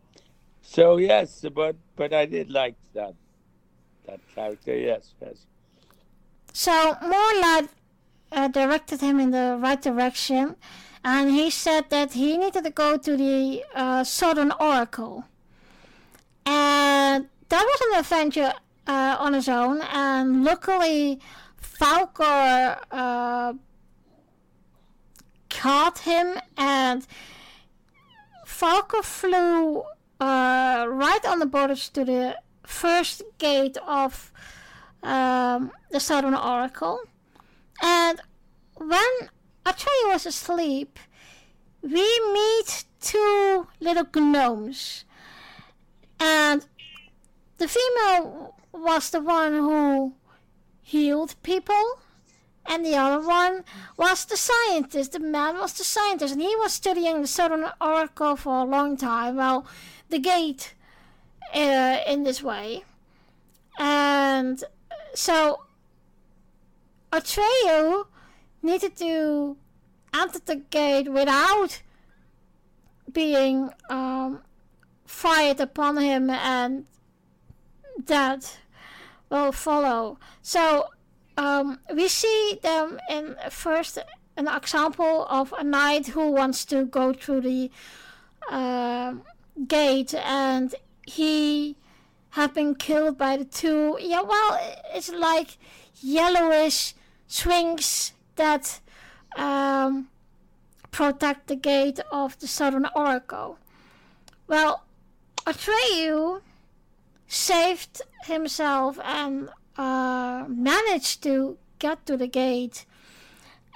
So 0.63 0.99
yes, 0.99 1.45
but 1.53 1.75
but 1.97 2.13
I 2.13 2.27
did 2.27 2.51
like 2.51 2.77
that 2.95 3.15
that 4.07 4.21
character. 4.35 4.77
Yes, 4.77 5.15
yes. 5.21 5.47
So 6.53 6.95
Morla 7.03 7.69
uh, 8.33 8.49
directed 8.49 9.01
him 9.01 9.19
in 9.19 9.31
the 9.31 9.59
right 9.61 9.81
direction, 9.81 10.57
and 11.05 11.31
he 11.31 11.51
said 11.51 11.91
that 11.91 12.13
he 12.13 12.37
needed 12.37 12.65
to 12.65 12.71
go 12.71 12.97
to 12.99 13.17
the 13.17 13.65
uh, 13.75 14.05
Southern 14.05 14.53
Oracle, 14.61 15.25
and 16.47 17.29
that 17.49 17.65
was 17.71 17.81
an 17.89 17.99
adventure 18.01 18.53
uh, 18.87 19.17
on 19.19 19.33
his 19.33 19.49
own. 19.49 19.81
And 19.93 20.45
luckily, 20.45 21.21
Falkor 21.61 22.79
uh, 22.91 23.55
caught 25.49 25.99
him, 26.01 26.39
and 26.57 27.07
Falkor 28.61 29.03
flew 29.03 29.85
uh, 30.21 30.85
right 30.87 31.25
on 31.25 31.39
the 31.39 31.47
borders 31.47 31.89
to 31.89 32.05
the 32.05 32.37
first 32.63 33.23
gate 33.39 33.79
of 33.87 34.31
um, 35.03 35.73
the 35.91 35.99
Southern 35.99 36.35
Oracle. 36.35 37.01
And 37.83 38.21
when 38.77 39.31
Atreyu 39.65 40.13
was 40.13 40.27
asleep, 40.27 40.99
we 41.81 42.07
meet 42.35 42.85
two 43.01 43.67
little 43.81 44.05
gnomes. 44.15 45.07
And 46.21 46.67
the 47.57 47.67
female 47.67 48.57
was 48.73 49.09
the 49.09 49.23
one 49.23 49.55
who 49.55 50.13
healed 50.83 51.35
people, 51.43 51.99
and 52.67 52.85
the 52.85 52.97
other 52.97 53.27
one 53.27 53.65
was 53.97 54.25
the 54.25 54.37
scientist. 54.37 55.13
The 55.13 55.21
man 55.21 55.59
was 55.59 55.73
the 55.73 55.85
scientist, 55.85 56.35
and 56.35 56.43
he 56.43 56.55
was 56.57 56.73
studying 56.73 57.21
the 57.21 57.27
Southern 57.27 57.67
Oracle 57.81 58.37
for 58.37 58.61
a 58.61 58.65
long 58.65 58.97
time. 58.97 59.37
Well, 59.37 59.67
the 60.09 60.19
gate 60.19 60.75
uh, 61.55 61.99
in 62.07 62.25
this 62.25 62.43
way. 62.43 62.85
And 63.79 64.63
so 65.15 65.63
Atreyu 67.13 68.07
needed 68.63 68.97
to 68.97 69.57
enter 70.15 70.39
the 70.45 70.57
gate 70.57 71.11
without 71.11 71.83
being 73.11 73.71
um, 73.89 74.43
fired 75.07 75.61
upon 75.61 75.97
him 75.97 76.31
and 76.31 76.87
that 78.07 78.59
will 79.31 79.53
follow. 79.53 80.19
So 80.43 80.89
um, 81.37 81.79
we 81.95 82.09
see 82.09 82.59
them 82.63 82.99
in 83.09 83.37
first 83.51 83.99
an 84.37 84.49
example 84.49 85.27
of 85.29 85.53
a 85.59 85.65
knight 85.65 86.09
who 86.09 86.31
wants 86.31 86.65
to 86.67 86.85
go 86.85 87.13
through 87.13 87.43
the 87.43 87.71
uh, 88.51 89.15
gate 89.67 90.15
and 90.15 90.75
he 91.07 91.77
have 92.31 92.55
been 92.55 92.75
killed 92.75 93.19
by 93.19 93.37
the 93.37 93.45
two. 93.45 93.99
Yeah 94.01 94.23
well 94.23 94.59
it's 94.95 95.11
like 95.11 95.59
yellowish 96.01 96.95
swings 97.27 98.13
that 98.37 98.81
um, 99.37 100.09
protect 100.91 101.49
the 101.49 101.57
gate 101.57 102.01
of 102.11 102.39
the 102.39 102.47
southern 102.47 102.87
oracle. 102.95 103.59
Well 104.47 104.85
atreyu 105.47 106.41
saved 107.27 108.03
himself 108.25 108.99
and 109.05 109.51
uh, 109.81 110.45
managed 110.49 111.23
to 111.23 111.57
get 111.79 112.05
to 112.07 112.17
the 112.17 112.27
gate. 112.27 112.85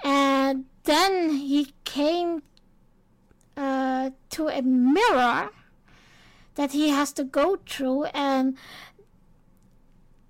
And 0.03 0.65
then 0.83 1.31
he 1.31 1.73
came 1.83 2.43
uh, 3.57 4.11
to 4.29 4.47
a 4.49 4.61
mirror 4.61 5.49
that 6.55 6.71
he 6.73 6.89
has 6.89 7.11
to 7.13 7.23
go 7.23 7.57
through. 7.67 8.05
And 8.05 8.55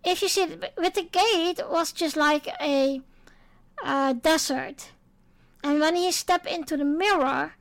if 0.04 0.22
you 0.22 0.30
see 0.30 0.46
with 0.78 0.94
the 0.94 1.04
gate 1.04 1.60
was 1.70 1.92
just 1.92 2.16
like 2.16 2.48
a 2.62 3.02
desert. 4.22 4.92
And 5.64 5.80
when 5.80 5.96
he 5.96 6.12
stepped 6.12 6.48
into 6.48 6.78
the 6.78 6.86
mirror 6.86 7.54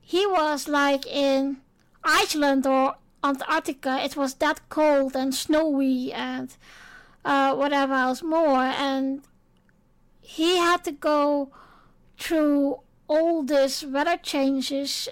he 0.00 0.26
was 0.26 0.68
like 0.68 1.06
in 1.06 1.58
iceland 2.02 2.66
or 2.66 2.94
antarctica. 3.22 4.02
It 4.02 4.16
was 4.16 4.32
that 4.34 4.66
cold 4.70 5.14
and 5.14 5.34
snowy 5.34 6.14
and 6.14 6.56
uh, 7.28 7.54
whatever 7.54 7.92
else 7.92 8.22
more 8.22 8.62
and 8.88 9.22
he 10.22 10.56
had 10.56 10.82
to 10.82 10.92
go 10.92 11.50
through 12.18 12.80
all 13.06 13.42
these 13.42 13.84
weather 13.84 14.16
changes 14.16 15.08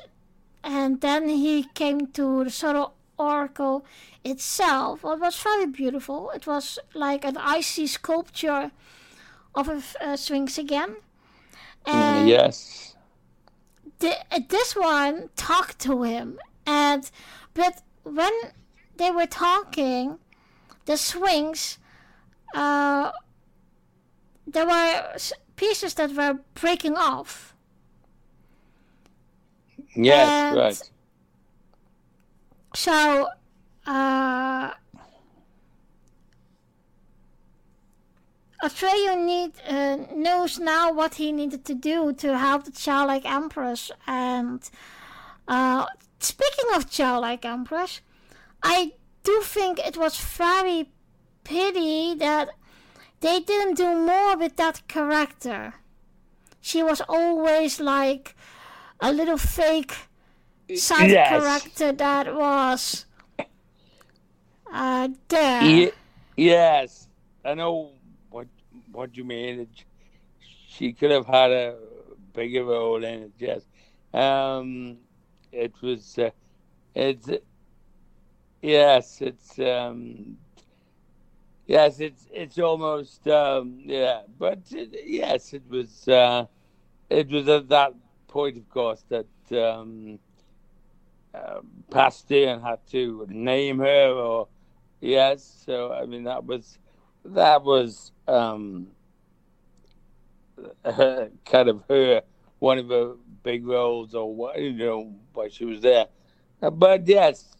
and 0.64 1.00
then 1.02 1.28
he 1.28 1.64
came 1.74 2.06
to 2.06 2.44
the 2.44 2.50
sort 2.50 2.76
of 2.76 2.92
oracle 3.18 3.84
itself. 4.24 5.04
It 5.04 5.20
was 5.20 5.36
very 5.36 5.66
beautiful. 5.66 6.30
It 6.30 6.46
was 6.46 6.78
like 6.94 7.24
an 7.24 7.36
icy 7.36 7.86
sculpture 7.86 8.70
of 9.54 9.68
a 9.68 9.82
uh, 10.00 10.16
Sphinx 10.16 10.58
again. 10.58 10.96
And 11.84 12.28
yes. 12.28 12.96
The, 13.98 14.16
uh, 14.30 14.40
this 14.48 14.74
one 14.74 15.28
talked 15.36 15.78
to 15.80 16.02
him, 16.02 16.38
and 16.66 17.10
but 17.54 17.82
when 18.02 18.32
they 18.96 19.10
were 19.10 19.26
talking, 19.26 20.18
the 20.84 20.96
swings, 20.96 21.78
uh, 22.56 23.12
there 24.46 24.66
were 24.66 25.16
pieces 25.56 25.94
that 25.94 26.12
were 26.12 26.38
breaking 26.54 26.96
off. 26.96 27.54
Yes, 29.94 30.28
And 30.28 30.56
right. 30.56 30.90
So, 32.74 33.28
uh, 33.86 34.72
Atreyu 38.62 39.24
need 39.24 39.52
uh, 39.68 39.96
knows 40.14 40.58
now 40.58 40.92
what 40.92 41.14
he 41.14 41.32
needed 41.32 41.64
to 41.66 41.74
do 41.74 42.12
to 42.14 42.38
help 42.38 42.64
the 42.64 42.70
childlike 42.70 43.26
empress. 43.26 43.90
And 44.06 44.68
uh, 45.46 45.86
speaking 46.20 46.74
of 46.74 46.90
childlike 46.90 47.44
empress, 47.44 48.00
I 48.62 48.92
do 49.24 49.40
think 49.42 49.78
it 49.78 49.96
was 49.98 50.18
very 50.18 50.88
pity 51.46 52.14
that 52.14 52.50
they 53.20 53.40
didn't 53.40 53.76
do 53.76 53.94
more 53.96 54.36
with 54.36 54.56
that 54.56 54.86
character. 54.88 55.74
She 56.60 56.82
was 56.82 57.00
always 57.08 57.80
like 57.80 58.36
a 59.00 59.12
little 59.12 59.38
fake 59.38 59.94
side 60.74 61.22
Yes. 61.22 61.24
character 61.24 61.92
that 61.92 62.34
was 62.34 63.06
uh, 64.72 65.08
there. 65.28 65.86
Ye- 65.86 65.92
yes, 66.36 67.08
I 67.44 67.54
know 67.54 67.92
what 68.30 68.48
what 68.92 69.16
you 69.16 69.24
mean. 69.24 69.68
She 70.68 70.92
could 70.92 71.10
have 71.10 71.26
had 71.26 71.50
a 71.52 71.76
bigger 72.34 72.64
role 72.64 73.02
in 73.04 73.22
it. 73.24 73.32
Yes, 73.38 73.66
um, 74.12 74.98
it 75.52 75.72
was. 75.82 76.18
Uh, 76.18 76.30
it's 76.94 77.28
yes, 78.62 79.20
it's 79.20 79.58
um, 79.58 80.36
yes, 81.66 82.00
it's 82.00 82.28
it's 82.32 82.58
almost 82.58 83.26
um, 83.28 83.80
yeah, 83.84 84.22
but 84.38 84.60
it, 84.72 84.90
yes, 85.06 85.52
it 85.54 85.62
was. 85.68 86.08
Uh, 86.08 86.46
it 87.10 87.28
was 87.30 87.48
at 87.48 87.68
that 87.68 87.94
point, 88.28 88.56
of 88.56 88.68
course, 88.70 89.04
that. 89.08 89.26
Um, 89.52 90.18
uh, 91.34 91.60
had 91.92 92.78
to 92.90 93.26
name 93.28 93.78
her 93.78 94.08
or 94.12 94.48
yes 95.00 95.62
so 95.66 95.92
i 95.92 96.06
mean 96.06 96.24
that 96.24 96.44
was 96.44 96.78
that 97.24 97.62
was 97.62 98.12
um 98.26 98.88
kind 100.84 101.68
of 101.68 101.82
her 101.88 102.22
one 102.58 102.78
of 102.78 102.88
her 102.88 103.14
big 103.42 103.66
roles 103.66 104.14
or 104.14 104.34
what 104.34 104.58
you 104.60 104.72
know 104.72 105.14
why 105.34 105.48
she 105.48 105.64
was 105.64 105.80
there 105.80 106.06
but 106.72 107.06
yes 107.06 107.56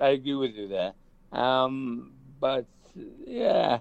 i 0.00 0.08
agree 0.08 0.34
with 0.34 0.54
you 0.54 0.68
there 0.68 0.92
um 1.32 2.12
but 2.40 2.66
yeah 3.26 3.78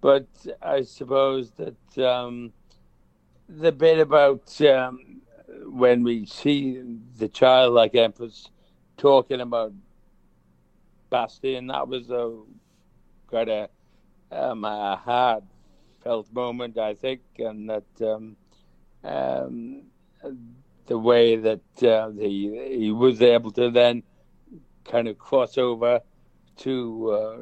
but 0.00 0.26
i 0.62 0.82
suppose 0.82 1.52
that 1.52 2.04
um 2.06 2.52
the 3.48 3.72
bit 3.72 3.98
about 3.98 4.60
um 4.62 5.20
when 5.66 6.02
we 6.02 6.26
see 6.26 6.82
the 7.18 7.28
child 7.28 7.74
like 7.74 7.94
empress 7.94 8.50
talking 8.96 9.40
about 9.40 9.72
Bastian, 11.14 11.68
that 11.68 11.86
was 11.86 12.10
a 12.10 12.40
quite 13.28 13.48
a 13.48 13.68
um, 14.32 14.64
a 14.64 14.96
heartfelt 14.96 16.32
moment, 16.32 16.76
I 16.76 16.94
think, 16.94 17.20
and 17.38 17.70
that 17.70 17.84
um, 18.00 18.36
um, 19.04 19.82
the 20.86 20.98
way 20.98 21.36
that 21.36 21.82
uh, 21.84 22.10
he 22.10 22.78
he 22.78 22.90
was 22.90 23.22
able 23.22 23.52
to 23.52 23.70
then 23.70 24.02
kind 24.84 25.06
of 25.06 25.16
cross 25.18 25.56
over 25.56 26.00
to 26.56 27.10
uh, 27.12 27.36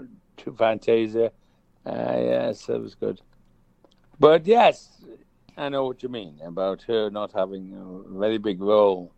Fantasia. 0.51 1.33
Uh, 1.85 2.17
yes, 2.17 2.67
that 2.67 2.81
was 2.81 2.95
good. 2.95 3.21
But 4.19 4.47
yes, 4.47 5.03
I 5.57 5.69
know 5.69 5.85
what 5.85 6.03
you 6.03 6.09
mean 6.09 6.41
about 6.45 6.83
her 6.83 7.11
not 7.11 7.33
having 7.33 7.73
a 7.75 8.19
very 8.19 8.39
big 8.39 8.61
role. 8.61 9.13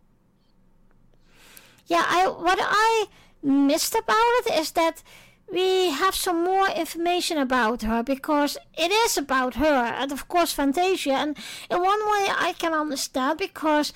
Yeah, 1.87 2.03
I 2.07 2.27
what 2.27 2.57
I 2.59 3.05
missed 3.43 3.93
about 3.93 4.31
it 4.39 4.59
is 4.59 4.71
that 4.71 5.03
we 5.51 5.89
have 5.91 6.15
some 6.15 6.43
more 6.43 6.67
information 6.69 7.37
about 7.37 7.83
her 7.83 8.03
because 8.03 8.57
it 8.77 8.91
is 8.91 9.17
about 9.17 9.55
her 9.55 9.93
and 9.99 10.11
of 10.11 10.27
course 10.27 10.51
Fantasia 10.51 11.13
and 11.13 11.37
in 11.69 11.79
one 11.79 11.99
way 11.99 12.27
I 12.47 12.53
can 12.57 12.73
understand 12.73 13.39
because 13.39 13.93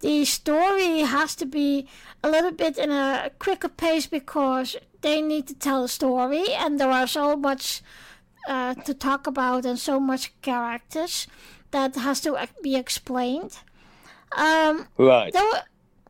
the 0.00 0.24
story 0.24 1.00
has 1.00 1.34
to 1.36 1.46
be 1.46 1.88
a 2.22 2.30
little 2.30 2.52
bit 2.52 2.78
in 2.78 2.90
a 2.90 3.30
quicker 3.38 3.68
pace 3.68 4.06
because 4.06 4.76
they 5.00 5.20
need 5.20 5.46
to 5.48 5.54
tell 5.54 5.84
a 5.84 5.88
story 5.88 6.52
and 6.54 6.78
there 6.78 6.90
are 6.90 7.06
so 7.06 7.36
much 7.36 7.82
uh, 8.48 8.74
to 8.74 8.94
talk 8.94 9.26
about 9.26 9.64
and 9.64 9.78
so 9.78 9.98
much 10.00 10.32
characters 10.42 11.26
that 11.72 11.96
has 11.96 12.20
to 12.20 12.34
uh, 12.34 12.46
be 12.62 12.76
explained. 12.76 13.58
Um, 14.36 14.88
Right. 14.98 15.32
there, 15.32 15.64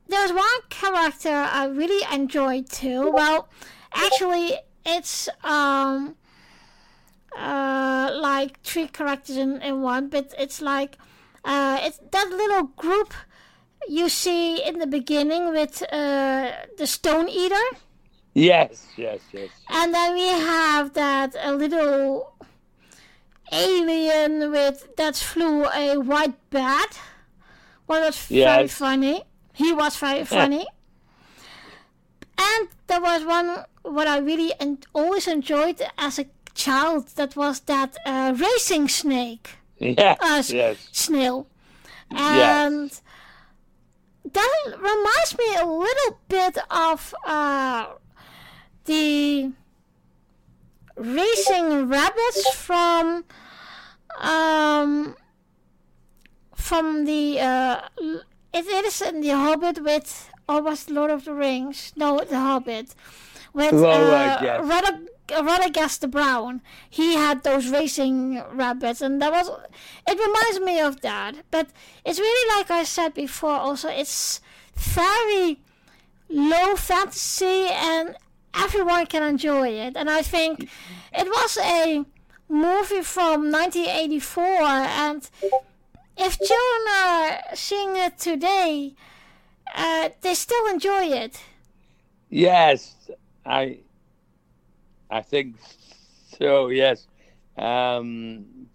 there's 0.09 0.33
one 0.33 0.61
character 0.69 1.31
I 1.31 1.67
really 1.67 2.05
enjoyed 2.13 2.69
too. 2.69 3.11
Well, 3.11 3.49
actually, 3.95 4.59
it's 4.85 5.29
um 5.45 6.17
uh 7.37 8.11
like 8.21 8.61
three 8.63 8.89
characters 8.89 9.37
in, 9.37 9.61
in 9.63 9.83
one, 9.83 10.09
but 10.09 10.35
it's 10.39 10.61
like 10.61 10.97
uh 11.45 11.79
it's 11.83 11.99
that 12.11 12.29
little 12.31 12.65
group 12.77 13.15
you 13.89 14.09
see 14.09 14.63
in 14.63 14.79
the 14.79 14.87
beginning 14.87 15.51
with 15.51 15.83
uh 15.93 16.53
the 16.79 16.87
Stone 16.87 17.29
Eater, 17.29 17.67
Yes, 18.35 18.87
yes, 18.97 19.21
yes. 19.33 19.51
and 19.69 19.93
then 19.95 20.15
we 20.15 20.27
have 20.29 20.93
that 20.95 21.35
a 21.43 21.53
little 21.53 22.35
alien 23.53 24.51
with 24.51 24.95
that 24.97 25.17
flew 25.17 25.67
a 25.67 25.97
white 25.99 26.35
bat. 26.51 26.99
Well, 27.87 28.01
that's 28.03 28.27
very 28.27 28.69
funny. 28.69 29.25
He 29.53 29.73
was 29.73 29.97
very 29.97 30.25
funny. 30.39 30.67
and 32.39 32.69
there 32.87 33.01
was 33.01 33.25
one 33.25 33.65
what 33.83 34.07
I 34.07 34.19
really 34.19 34.53
en- 34.61 34.79
always 34.93 35.27
enjoyed 35.29 35.81
as 35.99 36.19
a 36.19 36.27
child. 36.55 37.09
That 37.17 37.37
was 37.37 37.61
that 37.61 37.97
uh, 38.07 38.35
racing 38.37 38.89
snake 38.89 39.51
Yes, 39.79 40.19
Us. 40.21 40.51
yes. 40.53 40.89
snail, 40.93 41.47
Yes. 42.11 42.67
and 42.67 43.01
that 44.33 44.65
reminds 44.79 45.37
me 45.39 45.55
a 45.61 45.67
little 45.67 46.19
bit 46.29 46.57
of 46.71 47.15
uh, 47.27 47.87
the 48.85 49.51
racing 50.97 51.89
rabbits 51.89 52.55
from 52.55 53.25
um, 54.21 55.17
from 56.55 57.05
the 57.05 57.41
uh, 57.41 57.81
it 58.53 58.85
is 58.85 59.01
in 59.03 59.21
the 59.21 59.31
Hobbit 59.31 59.83
with 59.83 60.31
was 60.49 60.91
Lord 60.91 61.11
of 61.11 61.25
the 61.25 61.33
Rings? 61.35 61.93
No, 61.97 62.19
the 62.21 62.39
Hobbit 62.39 62.95
with 63.53 63.73
Oh, 63.75 63.89
uh, 63.89 64.41
yes. 64.43 65.05
Radagast 65.29 66.11
Brown. 66.11 66.61
He 66.91 67.15
had 67.15 67.43
those 67.43 67.69
racing 67.69 68.43
rabbits, 68.53 69.01
and 69.01 69.21
that 69.23 69.33
was 69.33 69.49
it 70.07 70.19
reminds 70.19 70.61
me 70.61 70.81
of 70.81 71.01
that. 71.03 71.37
But 71.51 71.69
it's 72.05 72.19
really 72.19 72.59
like 72.59 72.71
I 72.71 72.85
said 72.85 73.15
before. 73.15 73.53
Also, 73.55 73.89
it's 73.89 74.41
very 74.77 75.61
low 76.29 76.77
fantasy, 76.77 77.69
and 77.71 78.17
everyone 78.55 79.07
can 79.07 79.23
enjoy 79.23 79.69
it. 79.69 79.97
And 79.97 80.11
I 80.11 80.23
think 80.23 80.69
it 81.15 81.27
was 81.27 81.59
a 81.63 82.05
movie 82.49 83.03
from 83.03 83.51
1984, 83.51 84.45
and 84.45 85.31
if 86.19 86.39
children 86.39 86.95
are 86.95 87.39
seeing 87.55 87.97
it 87.97 88.19
today, 88.19 88.95
uh, 89.75 90.11
they 90.21 90.35
still 90.35 90.67
enjoy 90.67 91.05
it. 91.07 91.41
Yes, 92.29 92.97
I 93.45 93.83
I 95.11 95.21
think 95.23 95.57
so. 96.39 96.69
Yes, 96.69 97.07
um, 97.57 98.69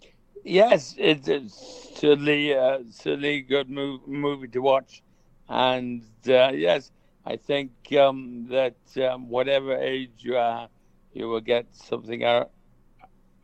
yes, 0.44 0.96
it's, 0.98 1.28
it's 1.28 1.92
certainly 1.96 2.54
uh, 2.56 2.80
certainly 2.90 3.42
good 3.42 3.70
mov- 3.70 4.08
movie 4.08 4.48
to 4.50 4.60
watch, 4.60 5.04
and 5.50 6.04
uh, 6.28 6.52
yes, 6.54 6.92
I 7.26 7.38
think 7.38 7.72
um, 8.00 8.48
that 8.50 8.78
um, 8.98 9.30
whatever 9.30 9.76
age 9.78 10.24
you 10.24 10.38
are, 10.38 10.70
you 11.14 11.28
will 11.28 11.42
get 11.42 11.68
something 11.76 12.24
out 12.24 12.52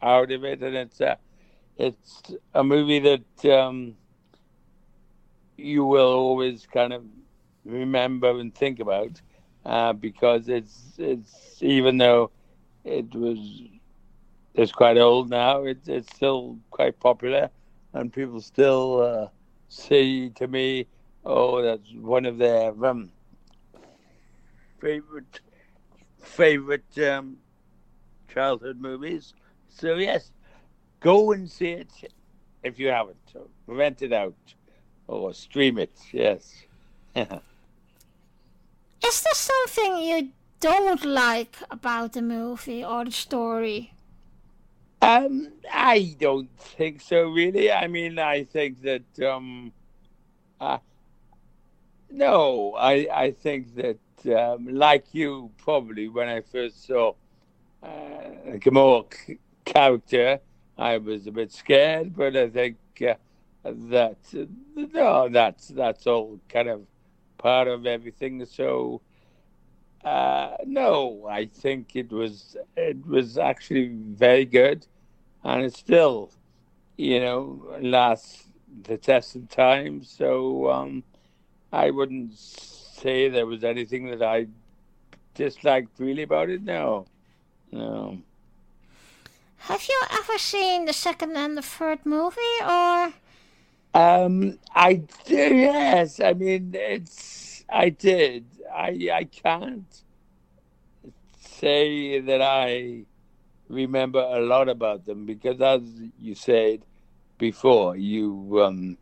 out 0.02 0.32
of 0.32 0.44
it, 0.44 0.62
and 0.62 0.76
it's 0.76 1.02
a 1.02 1.18
it's 1.78 2.24
a 2.54 2.64
movie 2.64 3.00
that 3.00 3.46
um, 3.52 3.98
you 5.58 5.86
will 5.86 6.14
always 6.14 6.66
kind 6.66 6.94
of 6.94 7.04
remember 7.66 8.40
and 8.40 8.54
think 8.56 8.80
about 8.80 9.22
uh, 9.66 9.94
because 9.94 10.48
it's 10.50 10.94
it's 10.98 11.62
even 11.62 11.98
though 11.98 12.32
it 12.84 13.14
was 13.16 13.38
it's 14.54 14.72
quite 14.72 14.98
old 14.98 15.30
now, 15.30 15.64
it's 15.64 15.88
it's 15.88 16.14
still 16.16 16.58
quite 16.72 17.00
popular, 17.00 17.50
and 17.94 18.12
people 18.14 18.42
still 18.42 19.02
uh, 19.02 19.28
say 19.68 20.30
to 20.30 20.48
me, 20.48 20.88
"Oh, 21.26 21.62
that's 21.62 21.92
one 21.96 22.26
of 22.26 22.38
their 22.38 22.72
um, 22.86 23.12
favorite 24.80 25.42
favorite 26.20 26.98
um, 27.00 27.38
childhood 28.28 28.80
movies. 28.80 29.34
So 29.70 29.96
yes, 29.96 30.32
go 31.00 31.32
and 31.32 31.50
see 31.50 31.72
it 31.72 31.92
if 32.64 32.80
you 32.80 32.88
haven't. 32.90 33.34
Rent 33.68 34.02
it 34.02 34.14
out 34.14 34.56
or 35.08 35.34
stream 35.34 35.78
it. 35.78 35.98
Yes. 36.12 36.66
Is 39.06 39.22
there 39.22 39.34
something 39.34 39.98
you 39.98 40.30
don't 40.60 41.04
like 41.04 41.58
about 41.70 42.14
the 42.14 42.22
movie 42.22 42.84
or 42.84 43.06
the 43.06 43.12
story? 43.12 43.94
Um, 45.02 45.50
I 45.72 46.16
don't 46.18 46.50
think 46.58 47.02
so, 47.02 47.30
really. 47.30 47.70
I 47.70 47.88
mean, 47.88 48.18
I 48.18 48.46
think 48.46 48.82
that 48.84 49.20
um, 49.22 49.74
uh, 50.62 50.78
no, 52.10 52.76
I 52.78 53.08
I 53.14 53.32
think 53.32 53.76
that 53.76 54.00
um, 54.34 54.68
like 54.68 55.06
you 55.12 55.52
probably 55.58 56.08
when 56.08 56.30
I 56.30 56.40
first 56.40 56.88
saw 56.88 57.14
uh, 57.84 58.56
Gmork 58.64 59.38
character, 59.66 60.40
I 60.78 60.98
was 60.98 61.28
a 61.28 61.32
bit 61.32 61.52
scared, 61.52 62.16
but 62.16 62.38
I 62.38 62.50
think 62.50 62.78
uh, 63.02 63.16
that 63.66 64.18
no, 64.76 65.28
that's 65.28 65.68
that's 65.68 66.08
all 66.08 66.40
kind 66.48 66.70
of 66.70 66.86
part 67.44 67.68
of 67.68 67.86
everything. 67.86 68.46
So 68.46 69.02
uh, 70.04 70.58
no, 70.66 71.28
I 71.30 71.46
think 71.46 71.96
it 71.96 72.12
was 72.12 72.58
it 72.76 73.06
was 73.06 73.38
actually 73.38 73.88
very 73.88 74.46
good, 74.46 74.86
and 75.44 75.64
it 75.64 75.74
still, 75.76 76.32
you 76.98 77.20
know, 77.20 77.78
lasts 77.82 78.46
the 78.84 78.98
test 78.98 79.36
of 79.36 79.50
time. 79.50 80.04
So 80.04 80.70
um, 80.72 81.04
I 81.72 81.92
wouldn't 81.92 82.38
say 82.38 83.30
there 83.30 83.46
was 83.46 83.64
anything 83.64 84.10
that 84.12 84.22
I 84.22 84.48
disliked 85.36 86.00
really 86.00 86.24
about 86.24 86.50
it. 86.50 86.64
No, 86.64 87.06
no. 87.72 88.20
Have 89.70 89.86
you 89.88 90.02
ever 90.12 90.38
seen 90.38 90.84
the 90.86 90.94
second 90.94 91.38
and 91.38 91.58
the 91.58 91.62
third 91.62 92.06
movie, 92.06 92.60
or? 92.62 93.14
Um, 93.94 94.60
I 94.74 94.96
do. 95.26 95.36
Yes, 95.36 96.20
I 96.20 96.34
mean 96.34 96.72
it's. 96.76 97.66
I 97.70 97.90
did. 97.90 98.46
I 98.74 99.10
I 99.14 99.24
can't 99.26 100.04
say 101.38 102.20
that 102.20 102.42
I 102.42 103.06
remember 103.70 104.20
a 104.20 104.40
lot 104.42 104.70
about 104.70 105.06
them 105.06 105.26
because, 105.26 105.62
as 105.62 105.82
you 106.18 106.36
said 106.36 106.86
before, 107.38 107.96
you 107.98 108.62
um, 108.64 108.98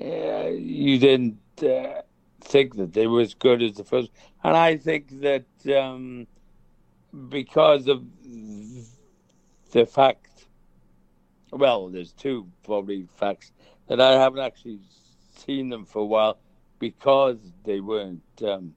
uh, 0.00 0.48
you 0.48 0.98
didn't 0.98 1.40
uh, 1.62 2.02
think 2.40 2.76
that 2.76 2.92
they 2.92 3.06
were 3.06 3.20
as 3.22 3.34
good 3.34 3.62
as 3.62 3.74
the 3.74 3.84
first, 3.84 4.10
and 4.42 4.56
I 4.56 4.76
think 4.76 5.20
that 5.20 5.46
um, 5.76 6.26
because 7.28 7.88
of 7.88 8.04
the 9.72 9.86
fact, 9.86 10.46
well, 11.50 11.88
there's 11.88 12.12
two 12.12 12.50
probably 12.64 13.06
facts 13.16 13.52
that 13.86 14.00
I 14.00 14.12
haven't 14.12 14.40
actually 14.40 14.80
seen 15.36 15.68
them 15.68 15.84
for 15.84 16.00
a 16.00 16.04
while 16.04 16.38
because 16.78 17.38
they 17.64 17.80
weren't 17.80 18.22
um, 18.42 18.74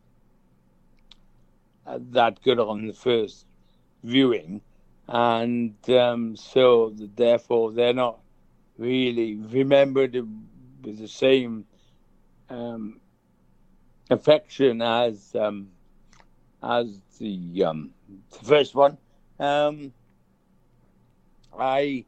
that 1.86 2.42
good 2.44 2.60
on 2.60 2.88
the 2.88 2.94
first 2.94 3.46
viewing, 4.04 4.62
and 5.08 5.76
um, 5.90 6.36
so 6.36 6.94
therefore 7.16 7.72
they're 7.72 7.94
not 7.94 8.20
really 8.78 9.36
remembered 9.36 10.14
with 10.84 11.00
the 11.00 11.08
same 11.08 11.66
um, 12.50 13.00
affection 14.10 14.82
as 14.82 15.36
um, 15.36 15.70
as 16.64 17.00
the, 17.20 17.64
um, 17.64 17.92
the 18.32 18.46
first 18.46 18.76
one. 18.76 18.98
Um, 19.40 19.94
I 21.58 22.06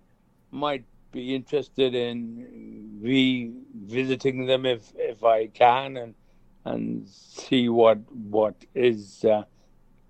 might 0.52 0.86
be 1.12 1.36
interested 1.36 1.96
in 1.96 3.00
revisiting 3.02 4.46
them 4.46 4.66
if 4.66 4.92
if 4.96 5.24
I 5.24 5.48
can 5.48 5.98
and 5.98 6.16
and 6.66 7.08
see 7.08 7.70
what 7.70 8.00
what 8.12 8.66
is 8.74 9.24
uh, 9.26 9.44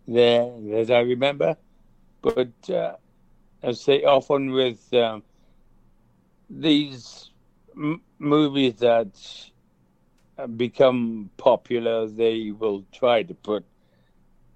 there 0.08 0.52
as 0.76 0.91
I 0.91 1.00
remember. 1.00 1.58
But 2.22 2.70
uh, 2.70 2.95
I 3.64 3.72
say 3.72 4.04
often 4.04 4.52
with 4.52 4.93
um, 4.93 5.24
these 6.50 7.32
m- 7.76 8.02
movies 8.20 8.76
that 8.80 9.16
become 10.56 11.32
popular, 11.38 12.08
they 12.08 12.52
will 12.52 12.86
try 12.91 13.24
to 13.24 13.34
put 13.36 13.66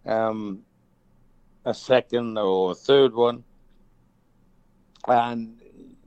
um, 0.06 0.66
a 1.66 1.74
second 1.74 2.38
or 2.38 2.72
a 2.72 2.76
third 2.76 3.14
one 3.14 3.44
and 5.08 5.62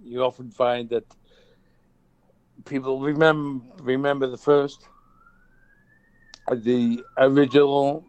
you 0.06 0.22
often 0.22 0.50
find 0.50 0.88
that 0.90 1.04
people 2.64 3.00
remember 3.00 3.64
remember 3.82 4.26
the 4.26 4.36
first, 4.36 4.88
the 6.50 7.02
original 7.18 8.04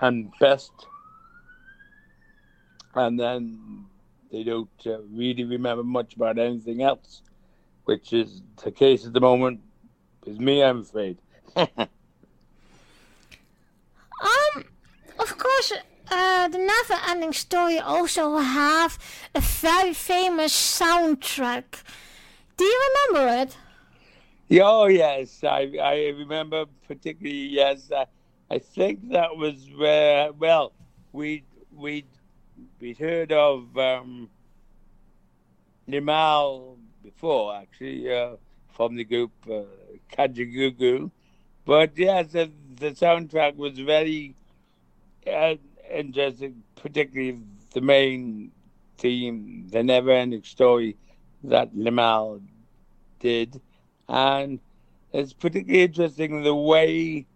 and 0.00 0.32
best, 0.40 0.72
and 2.94 3.18
then 3.18 3.86
they 4.32 4.42
don't 4.42 4.68
uh, 4.86 5.00
really 5.10 5.44
remember 5.44 5.84
much 5.84 6.16
about 6.16 6.38
anything 6.38 6.82
else, 6.82 7.22
which 7.84 8.12
is 8.12 8.42
the 8.62 8.72
case 8.72 9.06
at 9.06 9.12
the 9.12 9.20
moment 9.20 9.60
with 10.24 10.40
me, 10.40 10.62
I'm 10.62 10.80
afraid. 10.80 11.18
um, 11.56 11.68
of 15.18 15.38
course, 15.38 15.72
uh, 16.14 16.48
the 16.48 16.58
Never 16.58 17.00
Ending 17.08 17.32
Story 17.32 17.78
also 17.78 18.38
have 18.38 18.98
a 19.34 19.40
very 19.40 19.92
famous 19.92 20.52
soundtrack. 20.52 21.82
Do 22.56 22.64
you 22.64 22.80
remember 22.88 23.42
it? 23.42 23.56
Oh 24.60 24.86
yes, 24.86 25.42
I 25.42 25.72
I 25.82 25.96
remember 26.16 26.66
particularly. 26.86 27.48
Yes, 27.48 27.90
I, 27.90 28.06
I 28.50 28.58
think 28.58 29.10
that 29.10 29.36
was 29.36 29.68
where 29.76 30.32
well 30.32 30.72
we 31.12 31.44
we 31.74 32.04
we'd 32.78 32.98
heard 32.98 33.32
of 33.32 33.76
um, 33.76 34.28
Limahl 35.88 36.76
before 37.02 37.56
actually 37.56 38.12
uh, 38.14 38.36
from 38.68 38.94
the 38.94 39.04
group 39.04 39.32
uh, 39.50 39.62
Kajagoogoo, 40.12 41.10
but 41.64 41.98
yes, 41.98 42.32
the, 42.32 42.52
the 42.76 42.90
soundtrack 42.92 43.56
was 43.56 43.78
very. 43.78 44.36
Uh, 45.26 45.56
interesting, 45.90 46.62
particularly 46.76 47.40
the 47.72 47.80
main 47.80 48.52
theme, 48.98 49.68
the 49.70 49.82
never 49.82 50.10
ending 50.10 50.42
story 50.42 50.96
that 51.44 51.74
Limahl 51.74 52.40
did. 53.20 53.60
And 54.08 54.60
it's 55.12 55.32
particularly 55.32 55.82
interesting 55.82 56.42
the 56.42 56.54
way 56.54 57.26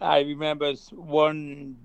I 0.00 0.20
remember 0.20 0.72
one 0.92 1.76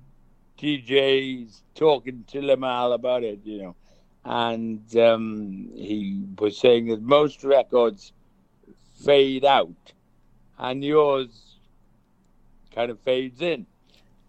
DJ 0.57 1.47
talking 1.75 2.25
to 2.27 2.41
Limahl 2.41 2.93
about 2.93 3.23
it, 3.23 3.39
you 3.43 3.61
know, 3.61 3.75
and 4.25 4.95
um, 4.97 5.69
he 5.73 6.25
was 6.37 6.57
saying 6.57 6.87
that 6.87 7.01
most 7.01 7.43
records 7.43 8.11
fade 9.03 9.45
out 9.45 9.93
and 10.57 10.83
yours 10.83 11.55
kind 12.75 12.91
of 12.91 12.99
fades 12.99 13.41
in. 13.41 13.65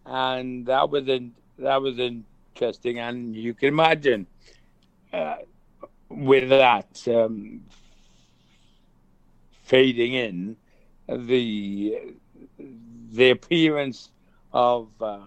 And 0.07 0.67
that 0.67 0.91
was 0.91 1.09
an 1.09 1.35
that 1.61 1.83
was 1.83 1.99
interesting, 1.99 2.99
and 2.99 3.35
you 3.37 3.55
can 3.55 3.69
imagine 3.69 4.27
uh, 5.13 5.37
with 6.09 6.49
that 6.51 7.07
um, 7.09 7.63
fading 9.65 10.15
in 10.15 10.57
the 11.09 11.99
the 13.13 13.31
appearance 13.31 14.11
of 14.53 14.89
uh, 15.01 15.21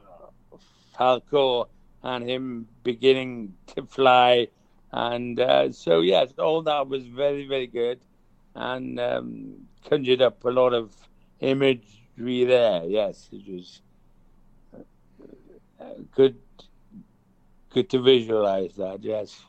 Falkor 0.97 1.67
and 2.03 2.29
him 2.29 2.67
beginning 2.83 3.55
to 3.67 3.85
fly, 3.85 4.47
and 4.91 5.39
uh, 5.39 5.71
so 5.71 6.01
yes, 6.01 6.33
all 6.39 6.61
that 6.63 6.87
was 6.87 7.05
very 7.05 7.47
very 7.47 7.67
good, 7.67 7.99
and 8.55 8.99
um, 8.99 9.67
conjured 9.89 10.21
up 10.21 10.43
a 10.45 10.49
lot 10.49 10.73
of 10.73 10.93
imagery 11.39 12.45
there. 12.45 12.83
Yes, 12.85 13.29
it 13.31 13.47
was 13.47 13.82
good 16.15 16.37
good 17.69 17.89
to 17.89 17.99
visualize 18.01 18.75
that 18.75 19.03
yes. 19.03 19.43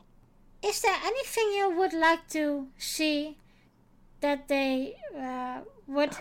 Is 0.63 0.81
there 0.81 0.97
anything 1.03 1.51
you 1.53 1.69
would 1.77 1.93
like 1.93 2.27
to 2.29 2.67
see 2.77 3.37
that 4.21 4.47
they 4.47 4.97
uh, 5.15 5.61
would 5.87 6.17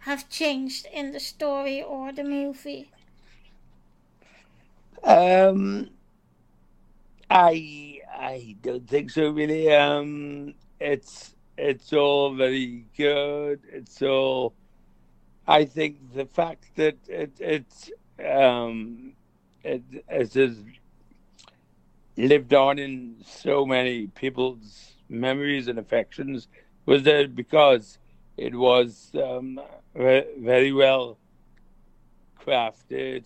have 0.00 0.28
changed 0.28 0.86
in 0.92 1.12
the 1.12 1.20
story 1.20 1.82
or 1.82 2.12
the 2.12 2.24
movie? 2.24 2.90
Um 5.02 5.90
i 7.30 8.00
i 8.14 8.56
don't 8.62 8.88
think 8.88 9.10
so 9.10 9.30
really. 9.30 9.72
Um 9.74 10.54
it's 10.80 11.34
it's 11.56 11.92
all 11.92 12.34
very 12.34 12.84
good. 12.96 13.60
It's 13.72 14.02
all 14.02 14.54
i 15.46 15.64
think 15.64 15.96
the 16.14 16.26
fact 16.26 16.76
that 16.76 16.96
it, 17.08 17.32
it's 17.40 17.90
um 18.24 19.14
it, 19.68 19.82
has 20.08 20.36
lived 22.16 22.54
on 22.54 22.78
in 22.78 23.16
so 23.24 23.64
many 23.64 24.08
people's 24.08 24.94
memories 25.08 25.68
and 25.68 25.78
affections 25.78 26.48
was 26.86 27.02
that 27.04 27.34
because 27.34 27.98
it 28.36 28.54
was 28.54 29.10
um, 29.14 29.60
very 29.94 30.72
well 30.72 31.18
crafted 32.40 33.24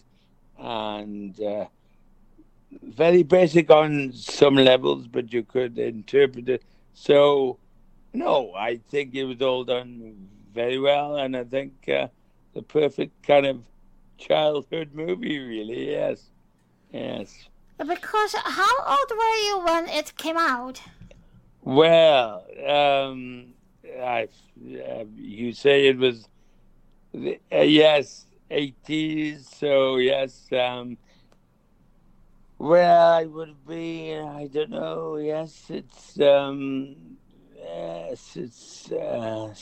and 0.59 1.41
uh, 1.41 1.67
very 2.83 3.23
basic 3.23 3.71
on 3.71 4.13
some 4.13 4.57
levels, 4.57 5.07
but 5.07 5.33
you 5.33 5.43
could 5.43 5.79
interpret 5.79 6.49
it. 6.49 6.63
So, 6.95 7.59
no, 8.13 8.53
I 8.55 8.77
think 8.77 9.15
it 9.15 9.25
was 9.25 9.41
all 9.43 9.65
done 9.65 10.29
very 10.53 10.79
well, 10.79 11.17
and 11.17 11.37
I 11.37 11.45
think 11.45 11.89
uh, 11.89 12.09
the 12.55 12.63
perfect 12.63 13.23
kind 13.23 13.47
of 13.47 13.63
childhood 14.27 14.91
movie, 14.95 15.39
really. 15.39 15.91
Yes, 15.91 16.31
yes. 16.93 17.49
Because 17.79 18.35
how 18.35 18.75
old 18.87 19.11
were 19.11 19.39
you 19.47 19.63
when 19.65 19.89
it 19.89 20.17
came 20.17 20.37
out? 20.37 20.81
Well, 21.63 22.45
um, 22.67 23.55
I, 24.01 24.29
uh, 24.59 25.05
you 25.17 25.53
say 25.53 25.89
it 25.89 25.99
was 25.99 26.29
uh, 27.15 27.59
yes, 27.59 28.27
eighties. 28.51 29.49
So 29.49 29.97
yes, 29.97 30.47
um, 30.53 30.97
well, 32.59 33.13
I 33.13 33.25
would 33.27 33.67
be. 33.67 34.15
I 34.15 34.47
don't 34.47 34.71
know. 34.71 35.17
Yes, 35.17 35.65
it's 35.69 36.21
um, 36.21 36.97
yes, 37.57 38.37
it's 38.37 38.93
uh, 38.93 39.55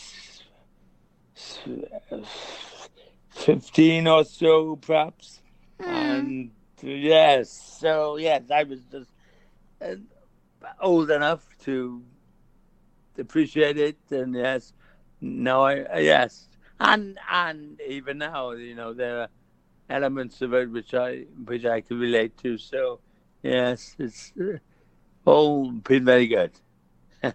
fifteen 3.30 4.06
or 4.06 4.24
so, 4.24 4.76
perhaps, 4.76 5.40
mm. 5.80 5.86
and 5.86 6.50
yes. 6.82 7.50
So 7.80 8.16
yes, 8.16 8.50
I 8.50 8.64
was 8.64 8.80
just 8.90 9.10
uh, 9.80 9.94
old 10.80 11.10
enough 11.10 11.46
to 11.64 12.02
appreciate 13.18 13.78
it, 13.78 13.98
and 14.10 14.34
yes, 14.34 14.72
no, 15.20 15.64
I 15.64 16.00
yes, 16.00 16.48
and 16.78 17.18
and 17.30 17.80
even 17.86 18.18
now, 18.18 18.52
you 18.52 18.74
know, 18.74 18.92
there 18.92 19.22
are 19.22 19.28
elements 19.88 20.42
of 20.42 20.54
it 20.54 20.70
which 20.70 20.94
I 20.94 21.26
which 21.44 21.64
I 21.64 21.80
can 21.80 21.98
relate 21.98 22.36
to. 22.38 22.58
So 22.58 23.00
yes, 23.42 23.96
it's 23.98 24.32
uh, 24.40 24.58
all 25.24 25.70
been 25.70 26.04
very 26.04 26.26
good. 26.26 26.52
um. 27.22 27.32